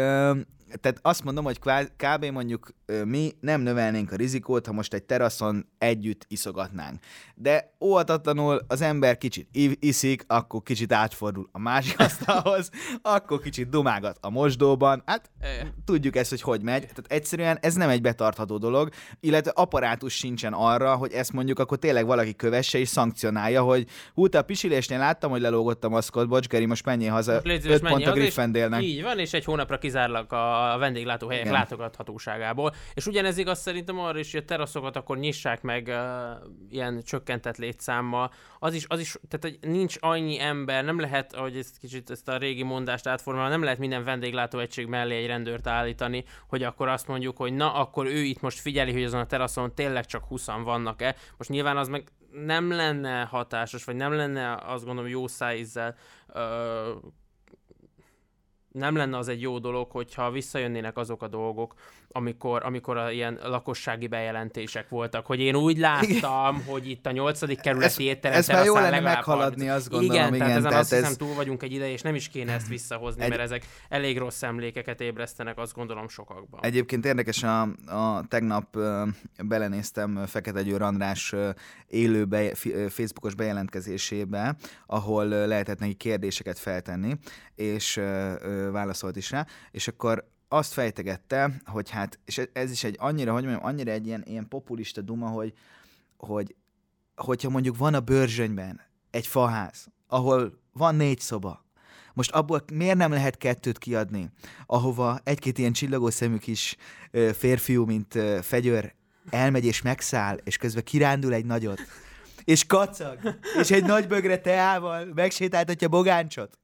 tehát 0.80 0.98
azt 1.02 1.24
mondom, 1.24 1.44
hogy 1.44 1.58
kb. 1.96 2.24
mondjuk 2.24 2.74
mi 3.04 3.32
nem 3.40 3.60
növelnénk 3.60 4.12
a 4.12 4.16
rizikót, 4.16 4.66
ha 4.66 4.72
most 4.72 4.94
egy 4.94 5.02
teraszon 5.02 5.66
együtt 5.78 6.24
iszogatnánk. 6.28 7.00
De 7.34 7.74
óvatatlanul 7.80 8.60
az 8.68 8.80
ember 8.80 9.18
kicsit 9.18 9.48
iszik, 9.80 10.24
akkor 10.26 10.62
kicsit 10.62 10.92
átfordul 10.92 11.48
a 11.52 11.58
másik 11.58 12.00
asztalhoz, 12.06 12.70
akkor 13.02 13.40
kicsit 13.40 13.68
dumágat 13.68 14.18
a 14.20 14.30
mosdóban. 14.30 15.02
Hát 15.06 15.30
tudjuk 15.84 16.16
ezt, 16.16 16.30
hogy 16.30 16.40
hogy 16.40 16.62
megy. 16.62 16.80
Tehát 16.80 17.04
egyszerűen 17.06 17.58
ez 17.60 17.74
nem 17.74 17.88
egy 17.88 18.00
betartható 18.00 18.58
dolog, 18.58 18.88
illetve 19.20 19.52
apparátus 19.54 20.14
sincsen 20.14 20.52
arra, 20.52 20.94
hogy 20.94 21.12
ezt 21.12 21.32
mondjuk 21.32 21.58
akkor 21.58 21.78
tényleg 21.78 22.06
valaki 22.06 22.34
kövesse 22.34 22.78
és 22.78 22.88
szankcionálja, 22.88 23.62
hogy 23.62 23.86
hú, 24.14 24.28
te 24.28 24.38
a 24.38 24.42
pisilésnél 24.42 24.98
láttam, 24.98 25.30
hogy 25.30 25.40
lelógott 25.40 25.84
a 25.84 25.88
maszkot, 25.88 26.28
bocs, 26.28 26.46
Geri, 26.46 26.66
most 26.66 26.84
menjél 26.84 27.10
haza, 27.10 27.40
most 27.44 27.66
5 27.66 27.80
pont 27.80 28.06
a 28.06 28.12
Griffendélnek. 28.12 28.82
Így 28.82 29.02
van, 29.02 29.18
és 29.18 29.32
egy 29.32 29.44
hónapra 29.44 29.78
kizárlak 29.78 30.32
a 30.32 30.61
vendéglátóhelyek 30.78 31.44
Igen. 31.44 31.56
látogathatóságából. 31.56 32.74
És 32.94 33.06
ugyanez 33.06 33.38
igaz 33.38 33.58
szerintem 33.58 33.98
arra 33.98 34.18
is, 34.18 34.32
hogy 34.32 34.40
a 34.40 34.44
teraszokat 34.44 34.96
akkor 34.96 35.18
nyissák 35.18 35.62
meg 35.62 35.86
uh, 35.86 35.96
ilyen 36.70 37.02
csökkentett 37.02 37.56
létszámmal. 37.56 38.30
Az 38.58 38.74
is, 38.74 38.84
az 38.88 39.00
is, 39.00 39.16
tehát 39.28 39.58
hogy 39.58 39.70
nincs 39.70 39.96
annyi 40.00 40.40
ember, 40.40 40.84
nem 40.84 41.00
lehet, 41.00 41.34
hogy 41.34 41.56
ezt 41.56 41.78
kicsit 41.78 42.10
ezt 42.10 42.28
a 42.28 42.36
régi 42.36 42.62
mondást 42.62 43.06
átformálva, 43.06 43.48
nem 43.48 43.62
lehet 43.62 43.78
minden 43.78 44.04
vendéglátóegység 44.04 44.86
mellé 44.86 45.16
egy 45.16 45.26
rendőrt 45.26 45.66
állítani, 45.66 46.24
hogy 46.48 46.62
akkor 46.62 46.88
azt 46.88 47.08
mondjuk, 47.08 47.36
hogy 47.36 47.52
na, 47.52 47.74
akkor 47.74 48.06
ő 48.06 48.18
itt 48.18 48.40
most 48.40 48.60
figyeli, 48.60 48.92
hogy 48.92 49.04
azon 49.04 49.20
a 49.20 49.26
teraszon 49.26 49.74
tényleg 49.74 50.06
csak 50.06 50.24
20 50.24 50.46
vannak-e. 50.46 51.16
Most 51.36 51.50
nyilván 51.50 51.76
az 51.76 51.88
meg 51.88 52.12
nem 52.32 52.70
lenne 52.70 53.22
hatásos, 53.22 53.84
vagy 53.84 53.96
nem 53.96 54.12
lenne 54.12 54.54
azt 54.54 54.84
gondolom 54.84 55.10
jó 55.10 55.26
szájízzel 55.26 55.96
nem 58.72 58.96
lenne 58.96 59.16
az 59.16 59.28
egy 59.28 59.40
jó 59.40 59.58
dolog, 59.58 59.90
hogyha 59.90 60.30
visszajönnének 60.30 60.96
azok 60.96 61.22
a 61.22 61.28
dolgok, 61.28 61.74
amikor, 62.12 62.64
amikor 62.64 62.96
a 62.96 63.10
ilyen 63.10 63.38
lakossági 63.42 64.06
bejelentések 64.06 64.88
voltak, 64.88 65.26
hogy 65.26 65.40
én 65.40 65.54
úgy 65.54 65.78
láttam, 65.78 66.54
igen. 66.54 66.66
hogy 66.66 66.88
itt 66.88 67.06
a 67.06 67.10
nyolcadik 67.10 67.60
kerületi 67.60 68.04
étterem 68.04 68.38
Ez 68.38 68.48
már 68.48 68.64
jó 68.64 68.74
lenne 68.74 69.00
meghaladni, 69.00 69.68
azt 69.68 69.88
gondolom. 69.88 70.16
Igen, 70.16 70.34
igen 70.34 70.38
tehát 70.38 70.56
ezen 70.56 70.68
tehát 70.68 70.82
azt 70.82 70.92
ez... 70.92 70.98
hiszem 70.98 71.16
túl 71.16 71.34
vagyunk 71.34 71.62
egy 71.62 71.72
ide, 71.72 71.90
és 71.90 72.02
nem 72.02 72.14
is 72.14 72.28
kéne 72.28 72.52
ezt 72.52 72.68
visszahozni, 72.68 73.22
egy... 73.22 73.28
mert 73.28 73.40
ezek 73.40 73.66
elég 73.88 74.18
rossz 74.18 74.42
emlékeket 74.42 75.00
ébresztenek, 75.00 75.58
azt 75.58 75.74
gondolom 75.74 76.08
sokakban. 76.08 76.60
Egyébként 76.62 77.04
érdekes, 77.04 77.42
a, 77.42 77.62
a 77.86 78.24
tegnap 78.28 78.76
uh, 78.76 79.08
belenéztem 79.44 80.26
Fekete 80.26 80.62
Győr 80.62 80.82
András 80.82 81.32
uh, 81.32 81.48
élő 81.86 82.24
be, 82.24 82.42
uh, 82.42 82.88
Facebookos 82.88 83.34
bejelentkezésébe, 83.34 84.56
ahol 84.86 85.24
lehetett 85.24 85.78
neki 85.78 85.94
kérdéseket 85.94 86.58
feltenni, 86.58 87.16
és 87.54 88.00
válaszolt 88.70 89.16
is 89.16 89.30
rá, 89.30 89.46
és 89.70 89.88
akkor 89.88 90.30
azt 90.52 90.72
fejtegette, 90.72 91.60
hogy 91.64 91.90
hát, 91.90 92.18
és 92.24 92.40
ez 92.52 92.70
is 92.70 92.84
egy 92.84 92.96
annyira, 92.98 93.32
hogy 93.32 93.42
mondjam, 93.44 93.64
annyira 93.64 93.90
egy 93.90 94.06
ilyen, 94.06 94.22
ilyen 94.26 94.48
populista 94.48 95.00
duma, 95.00 95.28
hogy, 95.28 95.52
hogy 96.16 96.54
hogyha 97.16 97.50
mondjuk 97.50 97.76
van 97.76 97.94
a 97.94 98.00
bőrzsönyben 98.00 98.80
egy 99.10 99.26
faház, 99.26 99.86
ahol 100.06 100.60
van 100.72 100.94
négy 100.94 101.20
szoba, 101.20 101.64
most 102.14 102.30
abból 102.30 102.64
miért 102.72 102.96
nem 102.96 103.12
lehet 103.12 103.38
kettőt 103.38 103.78
kiadni, 103.78 104.30
ahova 104.66 105.18
egy-két 105.24 105.58
ilyen 105.58 105.72
csillagó 105.72 106.10
szemű 106.10 106.36
kis 106.36 106.76
férfiú, 107.32 107.84
mint 107.84 108.18
fegyőr 108.42 108.94
elmegy 109.30 109.64
és 109.64 109.82
megszáll, 109.82 110.38
és 110.44 110.56
közben 110.56 110.84
kirándul 110.84 111.34
egy 111.34 111.44
nagyot, 111.44 111.80
és 112.44 112.66
kacag, 112.66 113.18
és 113.60 113.70
egy 113.70 113.84
nagy 113.84 114.06
bögre 114.06 114.38
teával 114.38 115.04
megsétáltatja 115.14 115.88
bogáncsot 115.88 116.58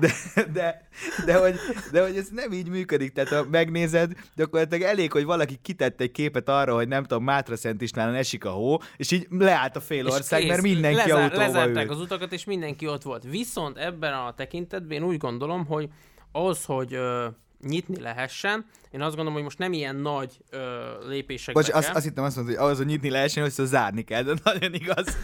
de, 0.00 0.12
de, 0.52 0.88
de, 1.24 1.38
hogy, 1.38 1.54
de 1.92 2.02
hogy 2.02 2.16
ez 2.16 2.28
nem 2.28 2.52
így 2.52 2.68
működik, 2.68 3.12
tehát 3.12 3.30
ha 3.30 3.44
megnézed, 3.50 4.12
gyakorlatilag 4.34 4.88
elég, 4.88 5.12
hogy 5.12 5.24
valaki 5.24 5.58
kitett 5.62 6.00
egy 6.00 6.10
képet 6.10 6.48
arra, 6.48 6.74
hogy 6.74 6.88
nem 6.88 7.04
tudom, 7.04 7.24
Mátra 7.24 7.56
Szent 7.56 7.82
Istvánon 7.82 8.14
esik 8.14 8.44
a 8.44 8.50
hó, 8.50 8.78
és 8.96 9.10
így 9.10 9.26
leállt 9.30 9.76
a 9.76 9.80
fél 9.80 10.06
ország, 10.06 10.40
kész, 10.40 10.48
mert 10.48 10.62
mindenki 10.62 10.96
lezár, 10.96 11.22
autóval 11.22 11.46
Lezárták 11.46 11.84
ül. 11.84 11.92
az 11.92 12.00
utakat, 12.00 12.32
és 12.32 12.44
mindenki 12.44 12.86
ott 12.86 13.02
volt. 13.02 13.24
Viszont 13.30 13.78
ebben 13.78 14.12
a 14.12 14.34
tekintetben 14.34 14.96
én 14.96 15.04
úgy 15.04 15.16
gondolom, 15.16 15.66
hogy 15.66 15.88
az, 16.32 16.64
hogy 16.64 16.94
ö, 16.94 17.26
nyitni 17.60 18.00
lehessen. 18.00 18.66
Én 18.90 19.00
azt 19.00 19.10
gondolom, 19.10 19.32
hogy 19.32 19.42
most 19.42 19.58
nem 19.58 19.72
ilyen 19.72 19.96
nagy 19.96 20.38
ö, 20.50 20.82
lépések. 21.08 21.54
Bocs, 21.54 21.68
azt, 21.68 21.90
azt 21.90 22.04
hittem 22.04 22.24
azt 22.24 22.36
mondod, 22.36 22.54
hogy 22.54 22.64
ahhoz, 22.64 22.76
hogy 22.76 22.86
nyitni 22.86 23.10
lehessen, 23.10 23.42
hogy 23.42 23.52
szóval 23.52 23.72
zárni 23.72 24.02
kell, 24.02 24.22
de 24.22 24.34
nagyon 24.44 24.74
igaz. 24.74 25.16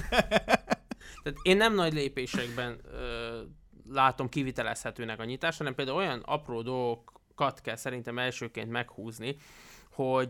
Tehát 1.23 1.39
én 1.43 1.57
nem 1.57 1.75
nagy 1.75 1.93
lépésekben 1.93 2.81
ö, 2.93 3.41
látom 3.93 4.29
kivitelezhetőnek 4.29 5.21
a 5.21 5.25
nyitás, 5.25 5.57
hanem 5.57 5.75
például 5.75 5.97
olyan 5.97 6.23
apró 6.25 6.63
dolgokat 6.63 7.61
kell 7.61 7.77
szerintem 7.77 8.19
elsőként 8.19 8.71
meghúzni, 8.71 9.37
hogy 9.91 10.29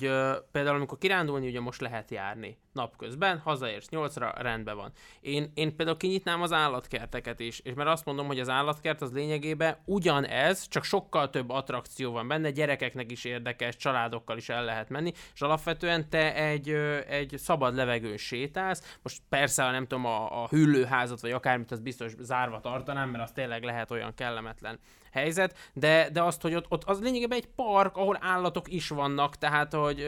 például 0.53 0.77
amikor 0.77 0.99
kirándulni 0.99 1.49
ugye 1.49 1.61
most 1.61 1.81
lehet 1.81 2.11
járni 2.11 2.59
napközben, 2.73 3.39
hazaérsz 3.39 3.89
nyolcra, 3.89 4.33
rendben 4.37 4.77
van. 4.77 4.93
Én, 5.21 5.51
én 5.55 5.77
például 5.77 5.97
kinyitnám 5.97 6.43
az 6.43 6.53
állatkerteket 6.53 7.41
is, 7.41 7.59
és 7.59 7.75
mert 7.75 7.89
azt 7.89 8.05
mondom, 8.05 8.27
hogy 8.27 8.41
az 8.41 8.49
állatkert 8.49 9.01
az 9.01 9.13
lényegében 9.13 9.77
ugyanez, 9.85 10.69
csak 10.69 10.85
sokkal 10.85 11.31
több 11.31 11.51
attrakció 11.51 12.13
van 12.13 12.29
benne, 12.29 12.51
gyerekeknek 12.51 13.11
is 13.11 13.25
érdekes, 13.25 13.77
családokkal 13.77 14.37
is 14.37 14.49
el 14.49 14.65
lehet 14.65 14.89
menni, 14.89 15.13
és 15.35 15.41
alapvetően 15.41 16.09
te 16.09 16.35
egy, 16.35 16.69
egy 17.09 17.35
szabad 17.37 17.75
levegőn 17.75 18.17
sétálsz, 18.17 18.99
most 19.03 19.23
persze, 19.29 19.71
nem 19.71 19.87
tudom, 19.87 20.05
a, 20.05 20.43
a 20.43 20.49
hüllőházat, 20.49 21.21
vagy 21.21 21.31
akármit, 21.33 21.71
az 21.71 21.81
biztos 21.81 22.13
zárva 22.19 22.61
tartanám, 22.61 23.11
mert 23.11 23.25
az 23.25 23.33
tényleg 23.33 23.63
lehet 23.63 23.91
olyan 23.91 24.15
kellemetlen 24.15 24.79
helyzet, 25.11 25.71
de, 25.73 26.09
de 26.13 26.23
azt, 26.23 26.43
hogy 26.43 26.55
ott, 26.55 26.67
ott 26.69 26.85
az 26.85 27.01
lényegében 27.01 27.39
egy 27.39 27.49
park, 27.49 27.97
ahol 27.97 28.19
állatok 28.21 28.73
is 28.73 28.89
vannak, 28.89 29.37
tehát, 29.37 29.75
hogy, 29.75 30.07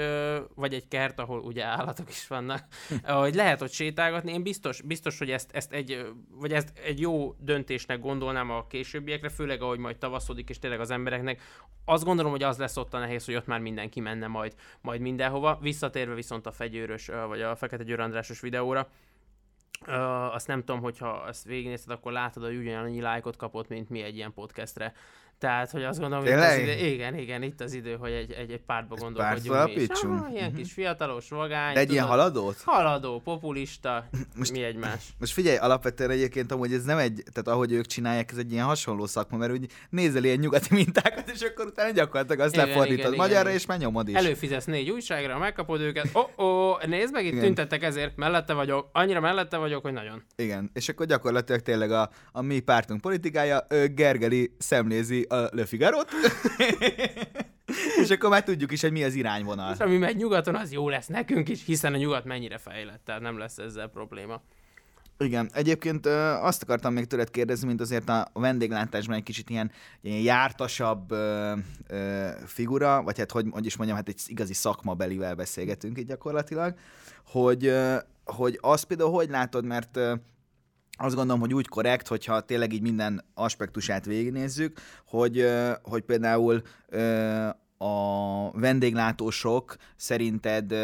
vagy 0.54 0.74
egy 0.74 0.88
kert, 0.88 1.20
ahol 1.20 1.40
ugye 1.40 1.64
állatok 1.64 2.08
is 2.08 2.26
vannak, 2.26 2.51
hogy 3.04 3.34
lehet 3.34 3.62
ott 3.62 3.72
sétálgatni, 3.72 4.32
én 4.32 4.42
biztos, 4.42 4.80
biztos 4.80 5.18
hogy 5.18 5.30
ezt, 5.30 5.50
ezt 5.52 5.72
egy, 5.72 6.06
vagy 6.30 6.52
ezt 6.52 6.78
egy 6.84 7.00
jó 7.00 7.34
döntésnek 7.38 8.00
gondolnám 8.00 8.50
a 8.50 8.66
későbbiekre, 8.66 9.28
főleg 9.28 9.62
ahogy 9.62 9.78
majd 9.78 9.96
tavaszodik, 9.96 10.48
és 10.48 10.58
tényleg 10.58 10.80
az 10.80 10.90
embereknek 10.90 11.40
azt 11.84 12.04
gondolom, 12.04 12.30
hogy 12.30 12.42
az 12.42 12.58
lesz 12.58 12.76
ott 12.76 12.94
a 12.94 12.98
nehéz, 12.98 13.24
hogy 13.24 13.34
ott 13.34 13.46
már 13.46 13.60
mindenki 13.60 14.00
menne 14.00 14.26
majd, 14.26 14.54
majd 14.80 15.00
mindenhova. 15.00 15.58
Visszatérve 15.60 16.14
viszont 16.14 16.46
a 16.46 16.52
fegyőrös, 16.52 17.10
vagy 17.26 17.40
a 17.40 17.56
Fekete 17.56 17.84
Győr 17.84 18.00
Andrásos 18.00 18.40
videóra, 18.40 18.88
Uh, 19.86 20.34
azt 20.34 20.46
nem 20.46 20.58
tudom, 20.58 20.80
hogyha 20.80 21.28
ezt 21.28 21.44
végignézted, 21.44 21.90
akkor 21.90 22.12
látod, 22.12 22.44
hogy 22.44 22.56
ugyanannyi 22.56 23.00
lájkot 23.00 23.36
kapott, 23.36 23.68
mint 23.68 23.88
mi 23.88 24.02
egy 24.02 24.16
ilyen 24.16 24.32
podcastre. 24.32 24.94
Tehát, 25.42 25.70
hogy 25.70 25.84
azt 25.84 25.98
gondolom, 25.98 26.24
hogy 26.24 26.32
az 26.32 26.58
idő, 26.58 26.72
igen, 26.72 27.18
igen, 27.18 27.42
itt 27.42 27.60
az 27.60 27.72
idő, 27.72 27.96
hogy 27.96 28.10
egy, 28.12 28.32
egy, 28.32 28.50
egy 28.50 28.60
pártba 28.66 28.94
gondolkodjunk. 28.94 30.24
Ah, 30.24 30.32
ilyen 30.32 30.54
kis 30.54 30.72
fiatalos 30.72 31.28
vagány. 31.28 31.74
De 31.74 31.80
egy 31.80 31.86
tudod, 31.86 31.90
ilyen 31.90 32.06
haladót? 32.06 32.56
Haladó, 32.64 33.20
populista, 33.20 34.08
most, 34.38 34.52
mi 34.52 34.62
egymás. 34.62 35.04
Most 35.20 35.32
figyelj, 35.32 35.56
alapvetően 35.56 36.10
egyébként 36.10 36.52
hogy 36.52 36.72
ez 36.72 36.84
nem 36.84 36.98
egy, 36.98 37.22
tehát 37.32 37.48
ahogy 37.48 37.72
ők 37.72 37.86
csinálják, 37.86 38.30
ez 38.30 38.36
egy 38.36 38.52
ilyen 38.52 38.64
hasonló 38.64 39.06
szakma, 39.06 39.36
mert 39.36 39.52
úgy 39.52 39.66
nézel 39.90 40.24
ilyen 40.24 40.38
nyugati 40.38 40.74
mintákat, 40.74 41.30
és 41.30 41.40
akkor 41.40 41.66
utána 41.66 41.90
gyakorlatilag 41.90 42.40
azt 42.40 42.54
igen, 42.54 42.66
lefordítod 42.66 43.12
igen, 43.12 43.16
magyarra, 43.16 43.48
igen. 43.48 43.54
és 43.54 43.66
már 43.66 43.78
nyomod 43.78 44.08
is. 44.08 44.14
Előfizetsz 44.14 44.64
négy 44.64 44.90
újságra, 44.90 45.38
megkapod 45.38 45.80
őket, 45.80 46.08
ó, 46.14 46.20
oh, 46.36 46.46
oh, 46.46 46.84
nézd 46.84 47.12
meg, 47.12 47.24
itt 47.24 47.32
igen. 47.32 47.44
tüntettek 47.44 47.82
ezért, 47.82 48.16
mellette 48.16 48.52
vagyok, 48.52 48.88
annyira 48.92 49.20
mellette 49.20 49.56
vagyok, 49.56 49.82
hogy 49.82 49.92
nagyon. 49.92 50.22
Igen, 50.36 50.70
és 50.74 50.88
akkor 50.88 51.06
gyakorlatilag 51.06 51.60
tényleg 51.60 51.90
a, 51.90 52.10
a 52.32 52.42
mi 52.42 52.60
pártunk 52.60 53.00
politikája, 53.00 53.66
Gergeli 53.94 54.54
szemlézi 54.58 55.26
a 55.32 55.48
Le 55.52 55.64
Figaro-t, 55.64 56.10
és 58.02 58.10
akkor 58.10 58.30
már 58.30 58.42
tudjuk 58.42 58.72
is, 58.72 58.80
hogy 58.80 58.92
mi 58.92 59.04
az 59.04 59.14
irányvonal. 59.14 59.72
És 59.72 59.78
ami 59.78 59.96
megy 59.96 60.16
nyugaton, 60.16 60.54
az 60.54 60.72
jó 60.72 60.88
lesz 60.88 61.06
nekünk 61.06 61.48
is, 61.48 61.64
hiszen 61.64 61.94
a 61.94 61.96
nyugat 61.96 62.24
mennyire 62.24 62.58
fejlett, 62.58 63.00
tehát 63.04 63.20
nem 63.20 63.38
lesz 63.38 63.58
ezzel 63.58 63.88
probléma. 63.88 64.42
Igen, 65.18 65.50
egyébként 65.52 66.06
ö, 66.06 66.28
azt 66.28 66.62
akartam 66.62 66.92
még 66.92 67.06
tőled 67.06 67.30
kérdezni, 67.30 67.66
mint 67.66 67.80
azért 67.80 68.08
a 68.08 68.30
vendéglátásban 68.32 69.16
egy 69.16 69.22
kicsit 69.22 69.50
ilyen, 69.50 69.70
ilyen 70.00 70.20
jártasabb 70.20 71.10
ö, 71.10 71.52
ö, 71.86 72.28
figura, 72.46 73.02
vagy 73.02 73.18
hát 73.18 73.30
hogy, 73.30 73.46
hogy 73.50 73.66
is 73.66 73.76
mondjam, 73.76 73.98
hát 73.98 74.08
egy 74.08 74.20
igazi 74.26 74.54
szakmabelivel 74.54 75.34
beszélgetünk 75.34 75.98
itt 75.98 76.08
gyakorlatilag, 76.08 76.74
hogy, 77.26 77.66
ö, 77.66 77.96
hogy 78.24 78.58
azt 78.60 78.84
például 78.84 79.10
hogy 79.10 79.28
látod, 79.30 79.64
mert 79.64 79.98
azt 81.02 81.14
gondolom, 81.14 81.40
hogy 81.40 81.54
úgy 81.54 81.68
korrekt, 81.68 82.08
hogyha 82.08 82.40
tényleg 82.40 82.72
így 82.72 82.80
minden 82.82 83.24
aspektusát 83.34 84.04
végignézzük, 84.04 84.80
hogy, 85.06 85.46
hogy 85.82 86.02
például 86.02 86.62
a 87.78 88.50
vendéglátósok 88.50 89.76
szerinted 89.96 90.74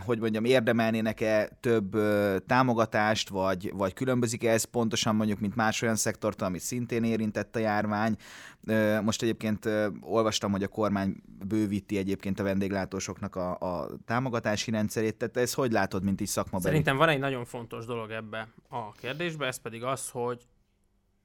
hogy 0.00 0.18
mondjam, 0.18 0.44
érdemelnének-e 0.44 1.48
több 1.60 1.94
ö, 1.94 2.36
támogatást, 2.46 3.28
vagy, 3.28 3.72
vagy 3.74 3.92
különbözik-e 3.92 4.50
ez 4.50 4.64
pontosan 4.64 5.14
mondjuk, 5.14 5.40
mint 5.40 5.54
más 5.54 5.82
olyan 5.82 5.96
szektortól, 5.96 6.46
amit 6.46 6.60
szintén 6.60 7.04
érintett 7.04 7.56
a 7.56 7.58
járvány. 7.58 8.16
Ö, 8.66 9.00
most 9.00 9.22
egyébként 9.22 9.64
ö, 9.64 9.88
olvastam, 10.00 10.50
hogy 10.50 10.62
a 10.62 10.68
kormány 10.68 11.16
bővíti 11.46 11.96
egyébként 11.96 12.40
a 12.40 12.42
vendéglátósoknak 12.42 13.36
a, 13.36 13.58
a 13.58 13.88
támogatási 14.04 14.70
rendszerét, 14.70 15.16
tehát 15.16 15.36
ez 15.36 15.54
hogy 15.54 15.72
látod, 15.72 16.02
mint 16.02 16.20
így 16.20 16.28
szakma? 16.28 16.60
Szerintem 16.60 16.96
van 16.96 17.08
egy 17.08 17.18
nagyon 17.18 17.44
fontos 17.44 17.86
dolog 17.86 18.10
ebbe 18.10 18.48
a 18.68 18.92
kérdésbe, 18.92 19.46
ez 19.46 19.56
pedig 19.56 19.82
az, 19.82 20.10
hogy 20.10 20.46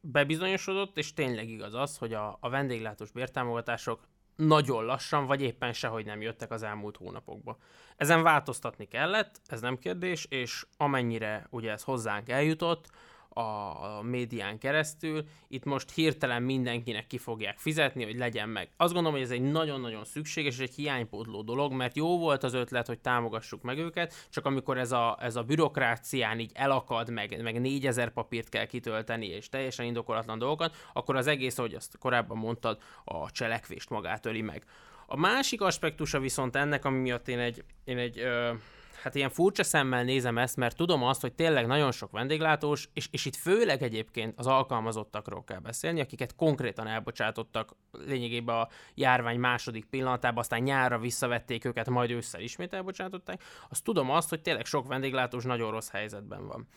bebizonyosodott, 0.01 0.97
és 0.97 1.13
tényleg 1.13 1.49
igaz 1.49 1.73
az, 1.73 1.97
hogy 1.97 2.13
a, 2.13 2.38
a 2.39 2.49
vendéglátós 2.49 3.12
bértámogatások 3.12 3.99
nagyon 4.39 4.86
lassan, 4.86 5.25
vagy 5.25 5.41
éppen 5.41 5.73
sehogy 5.73 6.06
nem 6.06 6.21
jöttek 6.21 6.52
az 6.52 6.63
elmúlt 6.63 6.97
hónapokban. 6.97 7.58
Ezen 7.97 8.23
változtatni 8.23 8.86
kellett, 8.86 9.41
ez 9.45 9.62
nem 9.62 9.78
kérdés, 9.78 10.25
és 10.30 10.65
amennyire 10.78 11.47
ugye 11.49 11.71
ez 11.71 11.84
hozzánk 11.84 12.30
eljutott, 12.30 12.89
a 13.30 14.02
médián 14.02 14.58
keresztül. 14.58 15.24
Itt 15.48 15.63
most 15.63 15.92
hirtelen 15.92 16.44
mindenkinek 16.44 17.08
ki 17.08 17.18
fogják 17.18 17.58
fizetni, 17.58 18.04
hogy 18.04 18.18
legyen 18.18 18.50
meg. 18.50 18.70
Azt 18.78 18.94
gondolom, 18.94 19.18
hogy 19.18 19.28
ez 19.28 19.34
egy 19.34 19.52
nagyon-nagyon 19.52 20.06
szükséges 20.06 20.54
és 20.54 20.63
egy 20.63 20.76
hiánypótló 20.76 21.42
dolog, 21.42 21.72
mert 21.72 21.96
jó 21.96 22.18
volt 22.18 22.44
az 22.44 22.54
ötlet, 22.54 22.88
hogy 22.88 23.00
támogassuk 23.00 23.62
meg 23.62 23.78
őket, 23.78 24.28
csak 24.30 24.46
amikor 24.46 24.78
ez 24.78 24.92
a, 24.92 25.18
ez 25.22 25.36
a 25.36 25.44
bürokrácián 25.44 26.39
így 26.39 26.52
elakad, 26.54 27.10
meg, 27.10 27.42
meg 27.42 27.62
négyezer 27.62 28.12
papírt 28.12 28.50
kell 28.50 28.65
kitölteni, 28.65 29.26
és 29.26 29.50
teljesen 29.50 29.86
indokolatlan 29.86 30.39
dolgokat, 30.39 30.76
akkor 30.94 31.15
az 31.15 31.28
egész, 31.28 31.58
ahogy 31.58 31.74
azt 31.74 31.98
korábban 31.98 32.38
mondtad, 32.38 32.78
a 33.04 33.32
cselekvést 33.32 33.89
magát 33.89 34.26
öli 34.26 34.42
meg. 34.42 34.63
A 35.06 35.18
másik 35.18 35.62
aspektusa 35.62 36.20
viszont 36.20 36.56
ennek, 36.56 36.86
ami 36.86 36.98
miatt 36.98 37.28
én 37.28 37.39
egy, 37.39 37.63
én 37.84 37.98
egy 37.98 38.20
ö, 38.20 38.52
hát 38.99 39.15
ilyen 39.15 39.29
furcsa 39.29 39.63
szemmel 39.63 40.03
nézem 40.03 40.38
ezt, 40.38 40.55
mert 40.55 40.75
tudom 40.75 41.03
azt, 41.03 41.21
hogy 41.21 41.33
tényleg 41.33 41.67
nagyon 41.67 41.91
sok 41.91 42.12
vendéglátós, 42.12 42.89
és, 42.93 43.07
és 43.12 43.25
itt 43.25 43.35
főleg 43.35 43.83
egyébként 43.83 44.33
az 44.38 44.47
alkalmazottakról 44.47 45.43
kell 45.43 45.59
beszélni, 45.59 46.01
akiket 46.01 46.35
konkrétan 46.35 46.88
elbocsátottak 46.88 47.75
lényegében 47.91 48.55
a 48.55 48.67
járvány 48.93 49.39
második 49.39 49.85
pillanatában, 49.85 50.39
aztán 50.39 50.62
nyárra 50.62 50.99
visszavették 50.99 51.65
őket, 51.65 51.89
majd 51.89 52.12
ősszel 52.12 52.41
ismét 52.41 52.73
elbocsátották. 52.73 53.43
Azt 53.69 53.83
tudom 53.83 54.09
azt, 54.09 54.29
hogy 54.29 54.41
tényleg 54.41 54.65
sok 54.65 54.88
vendéglátós 54.88 55.43
nagyon 55.43 55.71
rossz 55.71 55.89
helyzetben 55.89 56.47
van. 56.47 56.67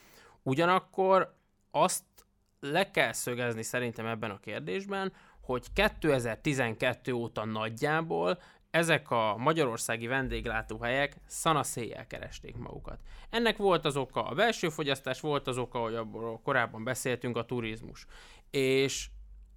Ugyanakkor 0.43 1.35
azt 1.71 2.03
le 2.59 2.91
kell 2.91 3.13
szögezni 3.13 3.63
szerintem 3.63 4.05
ebben 4.05 4.31
a 4.31 4.39
kérdésben, 4.39 5.13
hogy 5.41 5.73
2012 5.73 7.11
óta 7.11 7.45
nagyjából 7.45 8.39
ezek 8.73 9.11
a 9.11 9.35
magyarországi 9.37 10.07
vendéglátóhelyek 10.07 11.15
szanaszéjjel 11.25 12.07
keresték 12.07 12.55
magukat. 12.57 12.99
Ennek 13.29 13.57
volt 13.57 13.85
az 13.85 13.97
oka 13.97 14.25
a 14.25 14.33
belső 14.33 14.69
fogyasztás, 14.69 15.19
volt 15.19 15.47
az 15.47 15.57
oka, 15.57 15.79
hogy 15.79 15.95
abból 15.95 16.39
korábban 16.43 16.83
beszéltünk, 16.83 17.37
a 17.37 17.45
turizmus. 17.45 18.05
És 18.51 19.07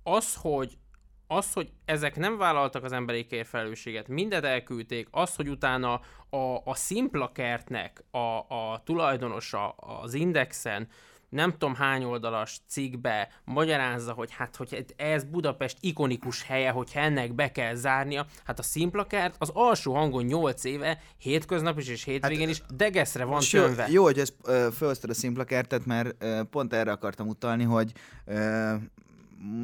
az, 0.02 0.34
hogy 0.34 0.78
az, 1.26 1.52
hogy 1.52 1.72
ezek 1.84 2.16
nem 2.16 2.36
vállaltak 2.36 2.84
az 2.84 2.92
emberi 2.92 3.26
felelősséget, 3.44 4.08
mindet 4.08 4.44
elküldték, 4.44 5.08
az, 5.10 5.34
hogy 5.34 5.48
utána 5.48 6.00
a, 6.30 6.60
a 6.64 6.74
szimpla 6.74 7.32
kertnek 7.32 8.04
a, 8.10 8.38
a 8.54 8.82
tulajdonosa 8.84 9.68
az 9.68 10.14
Indexen 10.14 10.88
nem 11.28 11.50
tudom 11.50 11.74
hány 11.74 12.04
oldalas 12.04 12.60
cikkbe 12.68 13.28
magyarázza, 13.44 14.12
hogy 14.12 14.30
hát, 14.32 14.56
hogy 14.56 14.84
ez 14.96 15.24
Budapest 15.24 15.76
ikonikus 15.80 16.42
helye, 16.42 16.70
hogy 16.70 16.90
ennek 16.94 17.34
be 17.34 17.52
kell 17.52 17.74
zárnia. 17.74 18.26
Hát 18.44 18.58
a 18.58 18.62
Szimplakert 18.62 19.34
az 19.38 19.50
alsó 19.52 19.94
hangon 19.94 20.24
8 20.24 20.64
éve, 20.64 21.00
hétköznap 21.18 21.78
is 21.78 21.88
és 21.88 22.04
hétvégén 22.04 22.46
hát, 22.46 22.56
is 22.56 22.62
degeszre 22.76 23.24
van 23.24 23.42
tömve. 23.50 23.86
Jó, 23.86 23.92
jó, 23.92 24.02
hogy 24.02 24.18
ezt 24.18 24.34
felhoztad 24.72 25.10
a 25.10 25.14
Szimplakertet, 25.14 25.86
mert 25.86 26.24
pont 26.50 26.72
erre 26.72 26.90
akartam 26.90 27.28
utalni, 27.28 27.64
hogy 27.64 27.92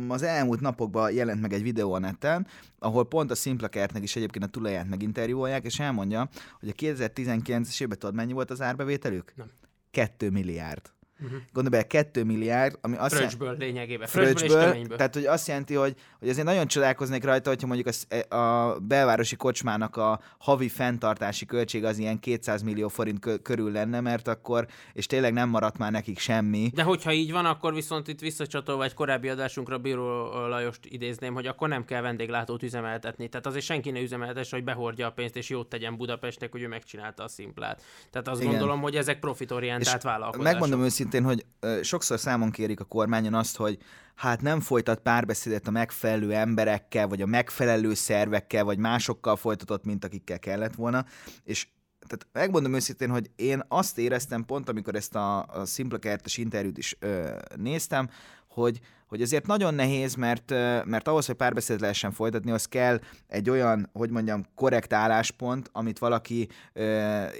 az 0.08 0.22
elmúlt 0.22 0.60
napokban 0.60 1.12
jelent 1.12 1.40
meg 1.40 1.52
egy 1.52 1.62
videó 1.62 1.92
a 1.92 1.98
neten, 1.98 2.46
ahol 2.78 3.08
pont 3.08 3.30
a 3.30 3.34
Szimplakertnek 3.34 4.02
is 4.02 4.16
egyébként 4.16 4.44
a 4.44 4.48
tulaját 4.48 4.88
meginterjúolják, 4.88 5.64
és 5.64 5.78
elmondja, 5.78 6.28
hogy 6.60 6.68
a 6.68 6.72
2019-es 6.72 7.82
évben 7.82 7.98
tudod 7.98 8.14
mennyi 8.14 8.32
volt 8.32 8.50
az 8.50 8.60
árbevételük? 8.60 9.32
Nem. 9.36 9.50
2 9.90 10.30
milliárd. 10.30 10.90
Uh-huh. 11.20 11.38
Gondolj 11.52 11.70
bele, 11.70 12.02
2 12.02 12.24
milliárd, 12.24 12.78
ami 12.80 12.96
azt 12.96 13.14
Fröccsből 13.14 13.46
jelenti, 13.46 13.64
lényegében. 13.64 14.08
Fröccsből, 14.08 14.72
és 14.74 14.86
Tehát, 14.96 15.14
hogy 15.14 15.26
azt 15.26 15.48
jelenti, 15.48 15.74
hogy, 15.74 15.94
hogy 16.18 16.28
azért 16.28 16.46
nagyon 16.46 16.66
csodálkoznék 16.66 17.24
rajta, 17.24 17.48
hogyha 17.48 17.66
mondjuk 17.66 17.88
a, 18.28 18.36
a 18.36 18.78
belvárosi 18.78 19.36
kocsmának 19.36 19.96
a 19.96 20.20
havi 20.38 20.68
fenntartási 20.68 21.46
költség 21.46 21.84
az 21.84 21.98
ilyen 21.98 22.18
200 22.18 22.62
millió 22.62 22.88
forint 22.88 23.42
körül 23.42 23.72
lenne, 23.72 24.00
mert 24.00 24.28
akkor, 24.28 24.66
és 24.92 25.06
tényleg 25.06 25.32
nem 25.32 25.48
maradt 25.48 25.78
már 25.78 25.90
nekik 25.90 26.18
semmi. 26.18 26.70
De 26.74 26.82
hogyha 26.82 27.12
így 27.12 27.32
van, 27.32 27.44
akkor 27.44 27.74
viszont 27.74 28.08
itt 28.08 28.20
visszacsatolva 28.20 28.84
egy 28.84 28.94
korábbi 28.94 29.28
adásunkra 29.28 29.78
Bíró 29.78 30.24
Lajost 30.46 30.80
idézném, 30.82 31.34
hogy 31.34 31.46
akkor 31.46 31.68
nem 31.68 31.84
kell 31.84 32.00
vendéglátót 32.00 32.62
üzemeltetni. 32.62 33.28
Tehát 33.28 33.46
azért 33.46 33.64
senki 33.64 33.90
ne 33.90 34.00
üzemeltesse, 34.00 34.56
hogy 34.56 34.64
behordja 34.64 35.06
a 35.06 35.10
pénzt 35.10 35.36
és 35.36 35.48
jót 35.48 35.68
tegyen 35.68 35.96
Budapestnek, 35.96 36.52
hogy 36.52 36.62
ő 36.62 36.68
megcsinálta 36.68 37.22
a 37.22 37.28
szimplát. 37.28 37.82
Tehát 38.10 38.28
azt 38.28 38.40
Igen. 38.40 38.52
gondolom, 38.52 38.80
hogy 38.80 38.96
ezek 38.96 39.18
profitorientált 39.18 40.02
vállalkozások. 40.02 40.52
Megmondom 40.52 40.82
őszintén, 40.82 41.11
őszintén, 41.12 41.46
hogy 41.60 41.84
sokszor 41.84 42.18
számon 42.18 42.50
kérik 42.50 42.80
a 42.80 42.84
kormányon 42.84 43.34
azt, 43.34 43.56
hogy 43.56 43.78
hát 44.14 44.42
nem 44.42 44.60
folytat 44.60 45.00
párbeszédet 45.00 45.66
a 45.66 45.70
megfelelő 45.70 46.32
emberekkel, 46.32 47.08
vagy 47.08 47.22
a 47.22 47.26
megfelelő 47.26 47.94
szervekkel, 47.94 48.64
vagy 48.64 48.78
másokkal 48.78 49.36
folytatott, 49.36 49.84
mint 49.84 50.04
akikkel 50.04 50.38
kellett 50.38 50.74
volna, 50.74 51.04
és 51.44 51.66
tehát 52.06 52.26
megmondom 52.32 52.74
őszintén, 52.74 53.10
hogy 53.10 53.30
én 53.36 53.62
azt 53.68 53.98
éreztem 53.98 54.44
pont, 54.44 54.68
amikor 54.68 54.94
ezt 54.94 55.14
a, 55.14 55.46
a 55.46 55.64
Szimpla 55.64 55.98
kertes 55.98 56.36
interjút 56.36 56.78
is 56.78 56.96
ö, 56.98 57.38
néztem, 57.56 58.08
hogy, 58.52 58.80
hogy 59.06 59.22
azért 59.22 59.46
nagyon 59.46 59.74
nehéz, 59.74 60.14
mert, 60.14 60.50
mert 60.84 61.08
ahhoz, 61.08 61.26
hogy 61.26 61.34
párbeszédet 61.34 61.80
lehessen 61.80 62.12
folytatni, 62.12 62.50
az 62.50 62.64
kell 62.64 63.00
egy 63.26 63.50
olyan, 63.50 63.90
hogy 63.92 64.10
mondjam, 64.10 64.44
korrekt 64.54 64.92
álláspont, 64.92 65.68
amit 65.72 65.98
valaki 65.98 66.48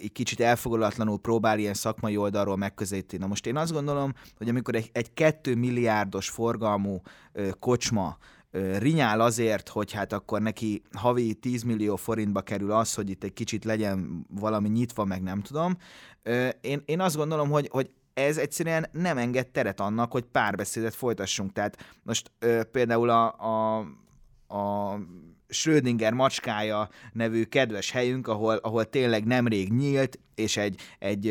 egy 0.00 0.12
kicsit 0.12 0.40
elfogadatlanul 0.40 1.18
próbál 1.18 1.58
ilyen 1.58 1.74
szakmai 1.74 2.16
oldalról 2.16 2.56
megközelíteni. 2.56 3.22
Na 3.22 3.28
most 3.28 3.46
én 3.46 3.56
azt 3.56 3.72
gondolom, 3.72 4.12
hogy 4.36 4.48
amikor 4.48 4.74
egy, 4.74 4.90
egy 4.92 5.14
2 5.14 5.54
milliárdos 5.54 6.28
forgalmú 6.28 7.00
kocsma 7.58 8.18
rinyál 8.78 9.20
azért, 9.20 9.68
hogy 9.68 9.92
hát 9.92 10.12
akkor 10.12 10.42
neki 10.42 10.82
havi 10.92 11.34
10 11.34 11.62
millió 11.62 11.96
forintba 11.96 12.40
kerül 12.40 12.72
az, 12.72 12.94
hogy 12.94 13.10
itt 13.10 13.24
egy 13.24 13.32
kicsit 13.32 13.64
legyen 13.64 14.26
valami 14.28 14.68
nyitva, 14.68 15.04
meg 15.04 15.22
nem 15.22 15.40
tudom. 15.40 15.76
Én, 16.60 16.82
én 16.84 17.00
azt 17.00 17.16
gondolom, 17.16 17.50
hogy, 17.50 17.68
hogy 17.72 17.90
ez 18.14 18.36
egyszerűen 18.36 18.86
nem 18.92 19.18
enged 19.18 19.48
teret 19.48 19.80
annak, 19.80 20.12
hogy 20.12 20.24
párbeszédet 20.24 20.94
folytassunk. 20.94 21.52
Tehát 21.52 21.98
most 22.02 22.30
ö, 22.38 22.64
például 22.64 23.10
a, 23.10 23.34
a, 23.38 23.78
a 24.56 24.98
Schrödinger 25.52 26.12
macskája 26.12 26.88
nevű 27.12 27.44
kedves 27.44 27.90
helyünk, 27.90 28.28
ahol, 28.28 28.56
ahol 28.56 28.84
tényleg 28.84 29.24
nemrég 29.24 29.72
nyílt, 29.72 30.18
és 30.34 30.56
egy, 30.56 30.80
egy 30.98 31.26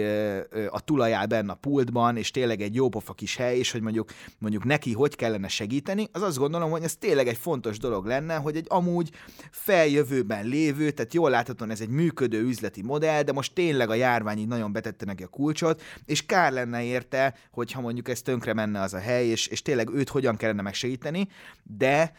a 0.70 0.80
tulajá 0.80 1.26
benne 1.26 1.52
a 1.52 1.56
pultban, 1.56 2.18
és 2.18 2.32
tényleg 2.32 2.62
egy 2.62 2.76
jópofa 2.76 3.14
kis 3.14 3.36
hely, 3.36 3.58
és 3.58 3.72
hogy 3.72 3.82
mondjuk, 3.82 4.10
mondjuk 4.38 4.64
neki 4.64 4.94
hogy 4.94 5.16
kellene 5.16 5.48
segíteni, 5.48 6.08
az 6.12 6.22
azt 6.22 6.38
gondolom, 6.38 6.72
hogy 6.72 6.84
ez 6.84 6.96
tényleg 6.96 7.28
egy 7.28 7.38
fontos 7.38 7.80
dolog 7.80 8.06
lenne, 8.06 8.36
hogy 8.36 8.56
egy 8.56 8.66
amúgy 8.70 9.10
feljövőben 9.52 10.46
lévő, 10.46 10.92
tehát 10.92 11.14
jól 11.14 11.30
láthatóan 11.30 11.70
ez 11.70 11.82
egy 11.82 11.90
működő 11.90 12.42
üzleti 12.42 12.82
modell, 12.82 13.24
de 13.24 13.32
most 13.32 13.54
tényleg 13.54 13.90
a 13.90 13.94
járvány 13.94 14.38
így 14.38 14.48
nagyon 14.48 14.72
betette 14.72 15.06
neki 15.06 15.24
a 15.24 15.28
kulcsot, 15.28 15.82
és 16.06 16.26
kár 16.26 16.52
lenne 16.52 16.84
érte, 16.84 17.36
hogyha 17.52 17.82
mondjuk 17.82 18.10
ez 18.10 18.22
tönkre 18.22 18.54
menne 18.54 18.82
az 18.82 18.94
a 18.94 19.00
hely, 19.00 19.28
és, 19.28 19.48
és 19.48 19.62
tényleg 19.62 19.90
őt 19.94 20.10
hogyan 20.10 20.36
kellene 20.36 20.62
megsegíteni, 20.62 21.28
de 21.64 22.14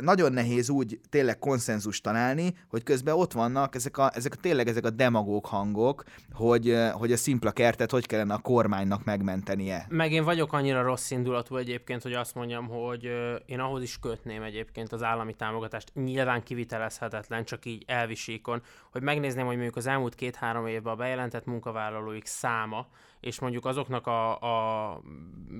nagyon 0.00 0.32
nehéz 0.32 0.68
úgy 0.68 1.00
tényleg 1.08 1.38
konszenzus 1.38 2.00
találni, 2.00 2.54
hogy 2.68 2.82
közben 2.82 3.14
ott 3.14 3.32
vannak 3.32 3.74
ezek 3.74 3.98
a, 3.98 4.10
ezek 4.14 4.32
a 4.32 4.40
tényleg 4.40 4.68
ezek 4.68 4.84
a 4.84 4.90
demagóg 4.90 5.46
hangok, 5.46 6.04
hogy, 6.32 6.76
hogy 6.92 7.12
a 7.12 7.16
szimpla 7.16 7.50
kertet 7.50 7.90
hogy 7.90 8.06
kellene 8.06 8.34
a 8.34 8.38
kormánynak 8.38 9.04
megmentenie. 9.04 9.86
Meg 9.88 10.12
én 10.12 10.24
vagyok 10.24 10.52
annyira 10.52 10.82
rossz 10.82 11.10
indulatú 11.10 11.56
egyébként, 11.56 12.02
hogy 12.02 12.12
azt 12.12 12.34
mondjam, 12.34 12.68
hogy 12.68 13.10
én 13.46 13.60
ahhoz 13.60 13.82
is 13.82 13.98
kötném 13.98 14.42
egyébként 14.42 14.92
az 14.92 15.02
állami 15.02 15.34
támogatást, 15.34 15.92
nyilván 15.94 16.42
kivitelezhetetlen, 16.42 17.44
csak 17.44 17.64
így 17.64 17.84
elvisíkon, 17.86 18.62
hogy 18.90 19.02
megnézném, 19.02 19.46
hogy 19.46 19.54
mondjuk 19.54 19.76
az 19.76 19.86
elmúlt 19.86 20.14
két-három 20.14 20.66
évben 20.66 20.92
a 20.92 20.96
bejelentett 20.96 21.44
munkavállalóik 21.44 22.26
száma, 22.26 22.86
és 23.20 23.40
mondjuk 23.40 23.64
azoknak 23.64 24.06
a, 24.06 24.40
a 24.40 25.00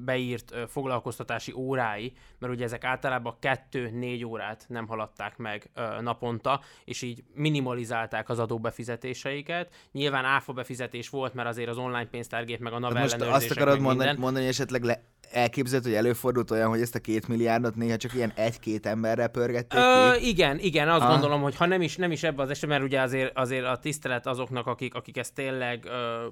beírt 0.04 0.54
foglalkoztatási 0.68 1.52
órái, 1.52 2.12
mert 2.38 2.52
ugye 2.52 2.64
ezek 2.64 2.84
általában 2.84 3.36
kettő-négy 3.38 4.24
órát 4.24 4.64
nem 4.68 4.86
haladták 4.86 5.36
meg 5.36 5.70
naponta, 6.00 6.60
és 6.84 7.02
így 7.02 7.24
minimalizálták 7.34 8.28
az 8.28 8.38
adóbefizetéseiket. 8.38 9.72
Nyilván 9.92 10.24
áfa 10.24 10.52
befizetés 10.52 11.08
volt, 11.08 11.34
mert 11.34 11.48
azért 11.48 11.68
az 11.68 11.76
online 11.76 12.06
pénztárgép 12.06 12.58
meg 12.58 12.72
a 12.72 12.78
NAV 12.78 12.92
Most 12.92 13.20
azt 13.20 13.50
akarod 13.50 13.80
mondani, 13.80 14.18
mondani, 14.18 14.44
hogy 14.44 14.54
esetleg 14.54 14.82
le, 14.82 15.02
elképzelhető, 15.30 15.88
hogy 15.88 15.98
előfordult 15.98 16.50
olyan, 16.50 16.68
hogy 16.68 16.80
ezt 16.80 16.94
a 16.94 16.98
két 16.98 17.28
milliárdot 17.28 17.74
néha 17.74 17.96
csak 17.96 18.14
ilyen 18.14 18.32
egy-két 18.34 18.86
emberrel 18.86 19.28
pörgették 19.28 19.80
Ö, 19.80 20.10
ki? 20.18 20.28
Igen, 20.28 20.58
igen, 20.58 20.88
azt 20.88 21.02
ah. 21.02 21.10
gondolom, 21.10 21.42
hogy 21.42 21.56
ha 21.56 21.66
nem 21.66 21.82
is, 21.82 21.96
nem 21.96 22.12
is 22.12 22.22
ebbe 22.22 22.42
az 22.42 22.50
esetben, 22.50 22.78
mert 22.78 22.90
ugye 22.90 23.00
azért, 23.00 23.38
azért 23.38 23.64
a 23.64 23.78
tisztelet 23.78 24.26
azoknak, 24.26 24.66
akik, 24.66 24.94
akik 24.94 25.16
ezt 25.16 25.34
tényleg 25.34 25.84
ö, 25.84 26.26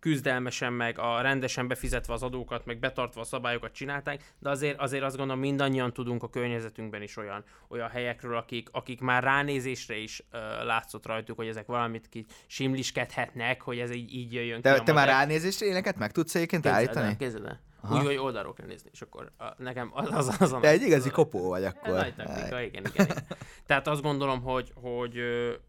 küzdelmesen, 0.00 0.72
meg 0.72 0.98
a 0.98 1.20
rendesen 1.20 1.68
befizetve 1.68 2.12
az 2.12 2.22
adókat, 2.22 2.66
meg 2.66 2.78
betartva 2.78 3.20
a 3.20 3.24
szabályokat 3.24 3.72
csinálták, 3.72 4.34
de 4.38 4.50
azért, 4.50 4.80
azért 4.80 5.02
azt 5.02 5.16
gondolom 5.16 5.40
mindannyian 5.40 5.92
tudunk 5.92 6.22
a 6.22 6.28
környezetünkben 6.28 7.02
is 7.02 7.16
olyan, 7.16 7.44
olyan 7.68 7.88
helyekről, 7.88 8.36
akik, 8.36 8.68
akik 8.72 9.00
már 9.00 9.22
ránézésre 9.22 9.96
is 9.96 10.22
uh, 10.32 10.40
látszott 10.64 11.06
rajtuk, 11.06 11.36
hogy 11.36 11.48
ezek 11.48 11.66
valamit 11.66 12.08
ki 12.08 12.26
simliskedhetnek, 12.46 13.62
hogy 13.62 13.78
ez 13.78 13.90
így, 13.90 14.14
így 14.14 14.32
jöjjön 14.32 14.60
De 14.60 14.72
ki. 14.72 14.80
a 14.80 14.82
te 14.82 14.92
már 14.92 15.06
ránézésre 15.06 15.66
éleket 15.66 15.96
meg 15.96 16.12
tudsz 16.12 16.34
egyébként 16.34 16.62
Képzeld 16.62 16.88
el, 16.88 16.94
állítani? 16.96 17.16
Képzeld 17.16 17.44
el. 17.44 17.60
Aha. 17.80 17.98
Úgy, 17.98 18.04
hogy 18.06 18.16
oldalról 18.16 18.52
kell 18.52 18.66
nézni, 18.66 18.90
és 18.92 19.02
akkor 19.02 19.32
a, 19.38 19.44
nekem 19.56 19.90
az 19.94 20.08
az, 20.28 20.36
az 20.40 20.52
a 20.52 20.60
Te 20.60 20.68
egy 20.68 20.82
igazi 20.82 21.08
az- 21.08 21.14
kopó 21.14 21.48
vagy 21.48 21.62
ez 21.62 21.72
akkor. 21.76 21.94
nagy 21.94 22.14
taktika, 22.14 22.60
igen, 22.60 22.84
igen, 22.86 23.06
igen. 23.06 23.26
Tehát 23.66 23.86
azt 23.88 24.02
gondolom, 24.02 24.42
hogy, 24.42 24.72
hogy 24.74 25.18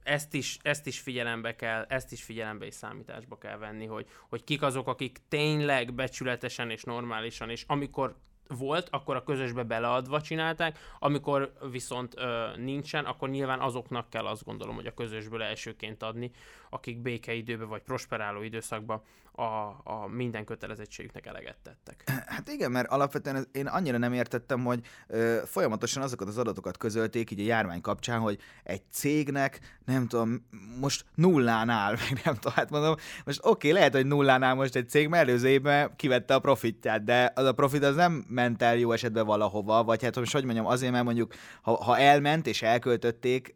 ezt, 0.04 0.34
is, 0.34 0.58
ezt 0.62 0.88
is 0.88 1.00
figyelembe 1.00 1.56
kell, 1.56 1.86
ezt 1.88 2.12
is 2.12 2.24
figyelembe 2.24 2.65
és 2.65 2.74
számításba 2.74 3.38
kell 3.38 3.58
venni, 3.58 3.86
hogy, 3.86 4.08
hogy 4.30 4.43
kik 4.43 4.62
azok, 4.62 4.88
akik 4.88 5.17
tényleg 5.28 5.93
becsületesen 5.93 6.69
és 6.69 6.84
normálisan, 6.84 7.50
és 7.50 7.63
amikor 7.67 8.15
volt, 8.58 8.88
akkor 8.91 9.15
a 9.15 9.24
közösbe 9.24 9.63
beleadva 9.63 10.22
csinálták, 10.22 10.80
amikor 11.00 11.54
viszont 11.72 12.13
ö, 12.17 12.48
nincsen, 12.58 13.06
akkor 13.06 13.30
nyilván 13.30 13.60
azoknak 13.60 14.10
kell 14.10 14.26
azt 14.26 14.43
gondolom, 14.43 14.76
hogy 14.76 14.86
a 14.86 14.93
közösből 14.93 15.41
elsőként 15.43 16.04
adni, 16.04 16.32
akik 16.69 17.01
békeidőben 17.01 17.67
vagy 17.67 17.82
prosperáló 17.82 18.41
időszakban 18.41 19.01
a, 19.39 19.82
a 19.84 20.08
minden 20.08 20.45
kötelezettségüknek 20.45 21.25
eleget 21.25 21.58
tettek. 21.63 22.23
Hát 22.25 22.47
igen, 22.47 22.71
mert 22.71 22.88
alapvetően 22.88 23.47
én 23.51 23.67
annyira 23.67 23.97
nem 23.97 24.13
értettem, 24.13 24.63
hogy 24.63 24.79
ö, 25.08 25.39
folyamatosan 25.45 26.03
azokat 26.03 26.27
az 26.27 26.38
adatokat 26.38 26.77
közölték 26.77 27.32
így 27.32 27.39
a 27.39 27.43
járvány 27.43 27.82
kapcsán, 27.82 28.19
hogy 28.19 28.39
egy 28.63 28.82
cégnek, 28.91 29.60
nem 29.86 30.08
tudom, 30.08 30.45
most 30.79 31.05
nullán 31.15 31.69
áll, 31.69 31.91
meg 32.10 32.21
nem 32.23 32.34
tudom, 32.34 32.53
hát 32.53 32.69
mondom, 32.69 32.95
most 33.25 33.39
oké, 33.39 33.49
okay, 33.49 33.71
lehet, 33.71 33.95
hogy 33.95 34.05
nullán 34.05 34.43
áll 34.43 34.53
most 34.53 34.75
egy 34.75 34.89
cég, 34.89 35.08
mert 35.08 35.27
előző 35.27 35.47
évben 35.47 35.95
kivette 35.95 36.34
a 36.34 36.39
profitját, 36.39 37.03
de 37.03 37.32
az 37.36 37.45
a 37.45 37.53
profit 37.53 37.84
az 37.84 37.95
nem 37.95 38.25
ment 38.27 38.62
el 38.62 38.77
jó 38.77 38.91
esetben 38.91 39.25
valahova, 39.25 39.84
vagy 39.84 40.03
hát 40.03 40.15
most 40.15 40.34
hogy 40.34 40.43
mondjam, 40.43 40.65
azért, 40.65 40.91
mert 40.91 41.03
mondjuk, 41.03 41.34
ha, 41.62 41.84
ha 41.84 41.97
elment 41.97 42.47
és 42.47 42.62
elköltötték, 42.62 43.55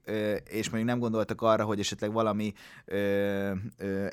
és 0.50 0.70
mondjuk 0.70 0.90
nem 0.90 1.00
gondoltak 1.00 1.42
arra, 1.42 1.64
hogy 1.64 1.80
esetleg 1.80 2.12
valami 2.12 2.54
ö, 2.86 3.03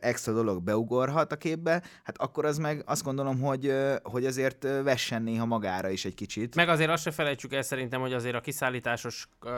extra 0.00 0.32
dolog 0.32 0.62
beugorhat 0.62 1.32
a 1.32 1.36
képbe, 1.36 1.82
hát 2.02 2.18
akkor 2.18 2.44
az 2.44 2.58
meg 2.58 2.82
azt 2.86 3.02
gondolom, 3.02 3.40
hogy, 3.40 3.72
hogy 4.02 4.26
azért 4.26 4.62
vessen 4.62 5.22
néha 5.22 5.46
magára 5.46 5.88
is 5.88 6.04
egy 6.04 6.14
kicsit. 6.14 6.54
Meg 6.54 6.68
azért 6.68 6.90
azt 6.90 7.02
se 7.02 7.10
felejtsük 7.10 7.52
el 7.52 7.62
szerintem, 7.62 8.00
hogy 8.00 8.12
azért 8.12 8.34
a 8.34 8.40
kiszállításos 8.40 9.28
ö, 9.40 9.50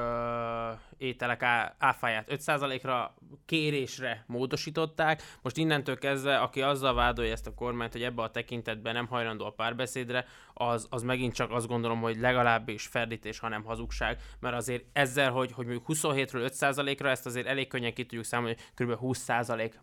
ételek 0.96 1.42
áfáját 1.78 2.28
5%-ra 2.30 3.14
kérésre 3.46 4.24
módosították. 4.26 5.22
Most 5.42 5.56
innentől 5.56 5.98
kezdve, 5.98 6.36
aki 6.36 6.62
azzal 6.62 6.94
vádolja 6.94 7.32
ezt 7.32 7.46
a 7.46 7.54
kormányt, 7.54 7.92
hogy 7.92 8.02
ebbe 8.02 8.22
a 8.22 8.30
tekintetben 8.30 8.94
nem 8.94 9.06
hajlandó 9.06 9.44
a 9.44 9.50
párbeszédre, 9.50 10.24
az, 10.54 10.86
az 10.90 11.02
megint 11.02 11.34
csak 11.34 11.50
azt 11.50 11.66
gondolom, 11.66 12.00
hogy 12.00 12.18
legalábbis 12.20 12.86
ferdítés, 12.86 13.38
hanem 13.38 13.64
hazugság, 13.64 14.18
mert 14.40 14.56
azért 14.56 14.84
ezzel, 14.92 15.30
hogy, 15.30 15.52
hogy 15.52 15.66
mondjuk 15.66 15.86
27-ről 15.88 16.52
5%-ra, 16.60 17.08
ezt 17.08 17.26
azért 17.26 17.46
elég 17.46 17.68
könnyen 17.68 17.94
ki 17.94 18.02
tudjuk 18.02 18.24
számolni, 18.24 18.56
hogy 18.76 18.86
kb. 18.86 18.98
20% 19.02 19.21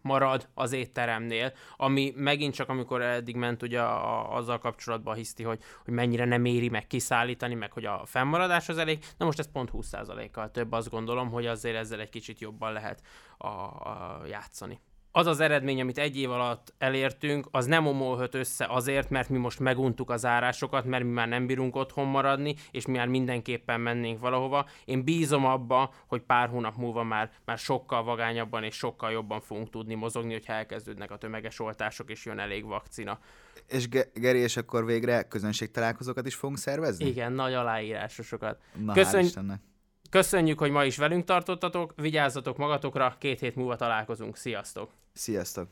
marad 0.02 0.48
az 0.54 0.72
étteremnél, 0.72 1.54
ami 1.78 2.14
megint 2.16 2.54
csak 2.54 2.70
amikor 2.70 3.02
eddig 3.02 3.36
ment 3.36 3.62
ugye 3.62 3.82
a, 3.82 4.20
a, 4.20 4.36
azzal 4.36 4.58
kapcsolatban 4.58 5.16
hiszti, 5.16 5.44
hogy, 5.44 5.60
hogy 5.86 5.94
mennyire 5.94 6.26
nem 6.26 6.46
éri 6.46 6.70
meg 6.70 6.88
kiszállítani, 6.88 7.54
meg 7.54 7.72
hogy 7.72 7.86
a 7.86 8.02
fennmaradás 8.06 8.70
az 8.70 8.78
elég, 8.78 9.06
na 9.18 9.26
most 9.26 9.40
ez 9.40 9.52
pont 9.52 9.70
20%-kal 9.74 10.52
több, 10.52 10.72
azt 10.72 10.90
gondolom, 10.90 11.30
hogy 11.30 11.46
azért 11.46 11.76
ezzel 11.76 12.00
egy 12.00 12.10
kicsit 12.10 12.40
jobban 12.40 12.74
lehet 12.74 13.02
a, 13.38 13.48
a 13.48 14.22
játszani 14.28 14.80
az 15.12 15.26
az 15.26 15.40
eredmény, 15.40 15.82
amit 15.82 15.98
egy 15.98 16.18
év 16.18 16.32
alatt 16.32 16.74
elértünk, 16.78 17.48
az 17.52 17.66
nem 17.66 17.88
omolhat 17.88 18.36
össze 18.36 18.66
azért, 18.70 19.10
mert 19.10 19.30
mi 19.30 19.38
most 19.38 19.60
meguntuk 19.60 20.10
az 20.10 20.26
árásokat, 20.26 20.86
mert 20.86 21.04
mi 21.04 21.10
már 21.10 21.28
nem 21.28 21.46
bírunk 21.46 21.76
otthon 21.76 22.08
maradni, 22.08 22.56
és 22.72 22.86
mi 22.86 22.98
már 22.98 23.08
mindenképpen 23.08 23.82
mennénk 23.82 24.20
valahova. 24.20 24.66
Én 24.86 25.04
bízom 25.04 25.46
abba, 25.46 25.94
hogy 26.08 26.22
pár 26.22 26.50
hónap 26.50 26.76
múlva 26.78 27.04
már, 27.04 27.32
már 27.46 27.58
sokkal 27.58 28.04
vagányabban 28.04 28.64
és 28.64 28.76
sokkal 28.76 29.12
jobban 29.12 29.42
fogunk 29.42 29.70
tudni 29.70 29.94
mozogni, 29.94 30.32
hogyha 30.32 30.54
elkezdődnek 30.54 31.12
a 31.12 31.18
tömeges 31.18 31.60
oltások, 31.60 32.10
és 32.10 32.26
jön 32.26 32.40
elég 32.40 32.66
vakcina. 32.66 33.20
És 33.68 33.90
Ge- 33.90 34.12
Geri, 34.14 34.40
és 34.40 34.58
akkor 34.58 34.86
végre 34.86 35.24
közönségtalálkozókat 35.24 36.26
is 36.26 36.36
fogunk 36.36 36.58
szervezni? 36.58 37.06
Igen, 37.06 37.32
nagy 37.32 37.54
aláírásosokat. 37.54 38.60
Na, 38.86 39.20
Istennek. 39.20 39.62
Köszönjük, 40.10 40.60
hogy 40.60 40.72
ma 40.72 40.86
is 40.86 40.98
velünk 40.98 41.26
tartottatok, 41.26 41.94
vigyázzatok 41.96 42.58
magatokra, 42.58 43.16
két 43.20 43.40
hét 43.40 43.56
múlva 43.56 43.76
találkozunk. 43.76 44.36
Sziasztok! 44.36 44.90
Sziasztok! 45.14 45.68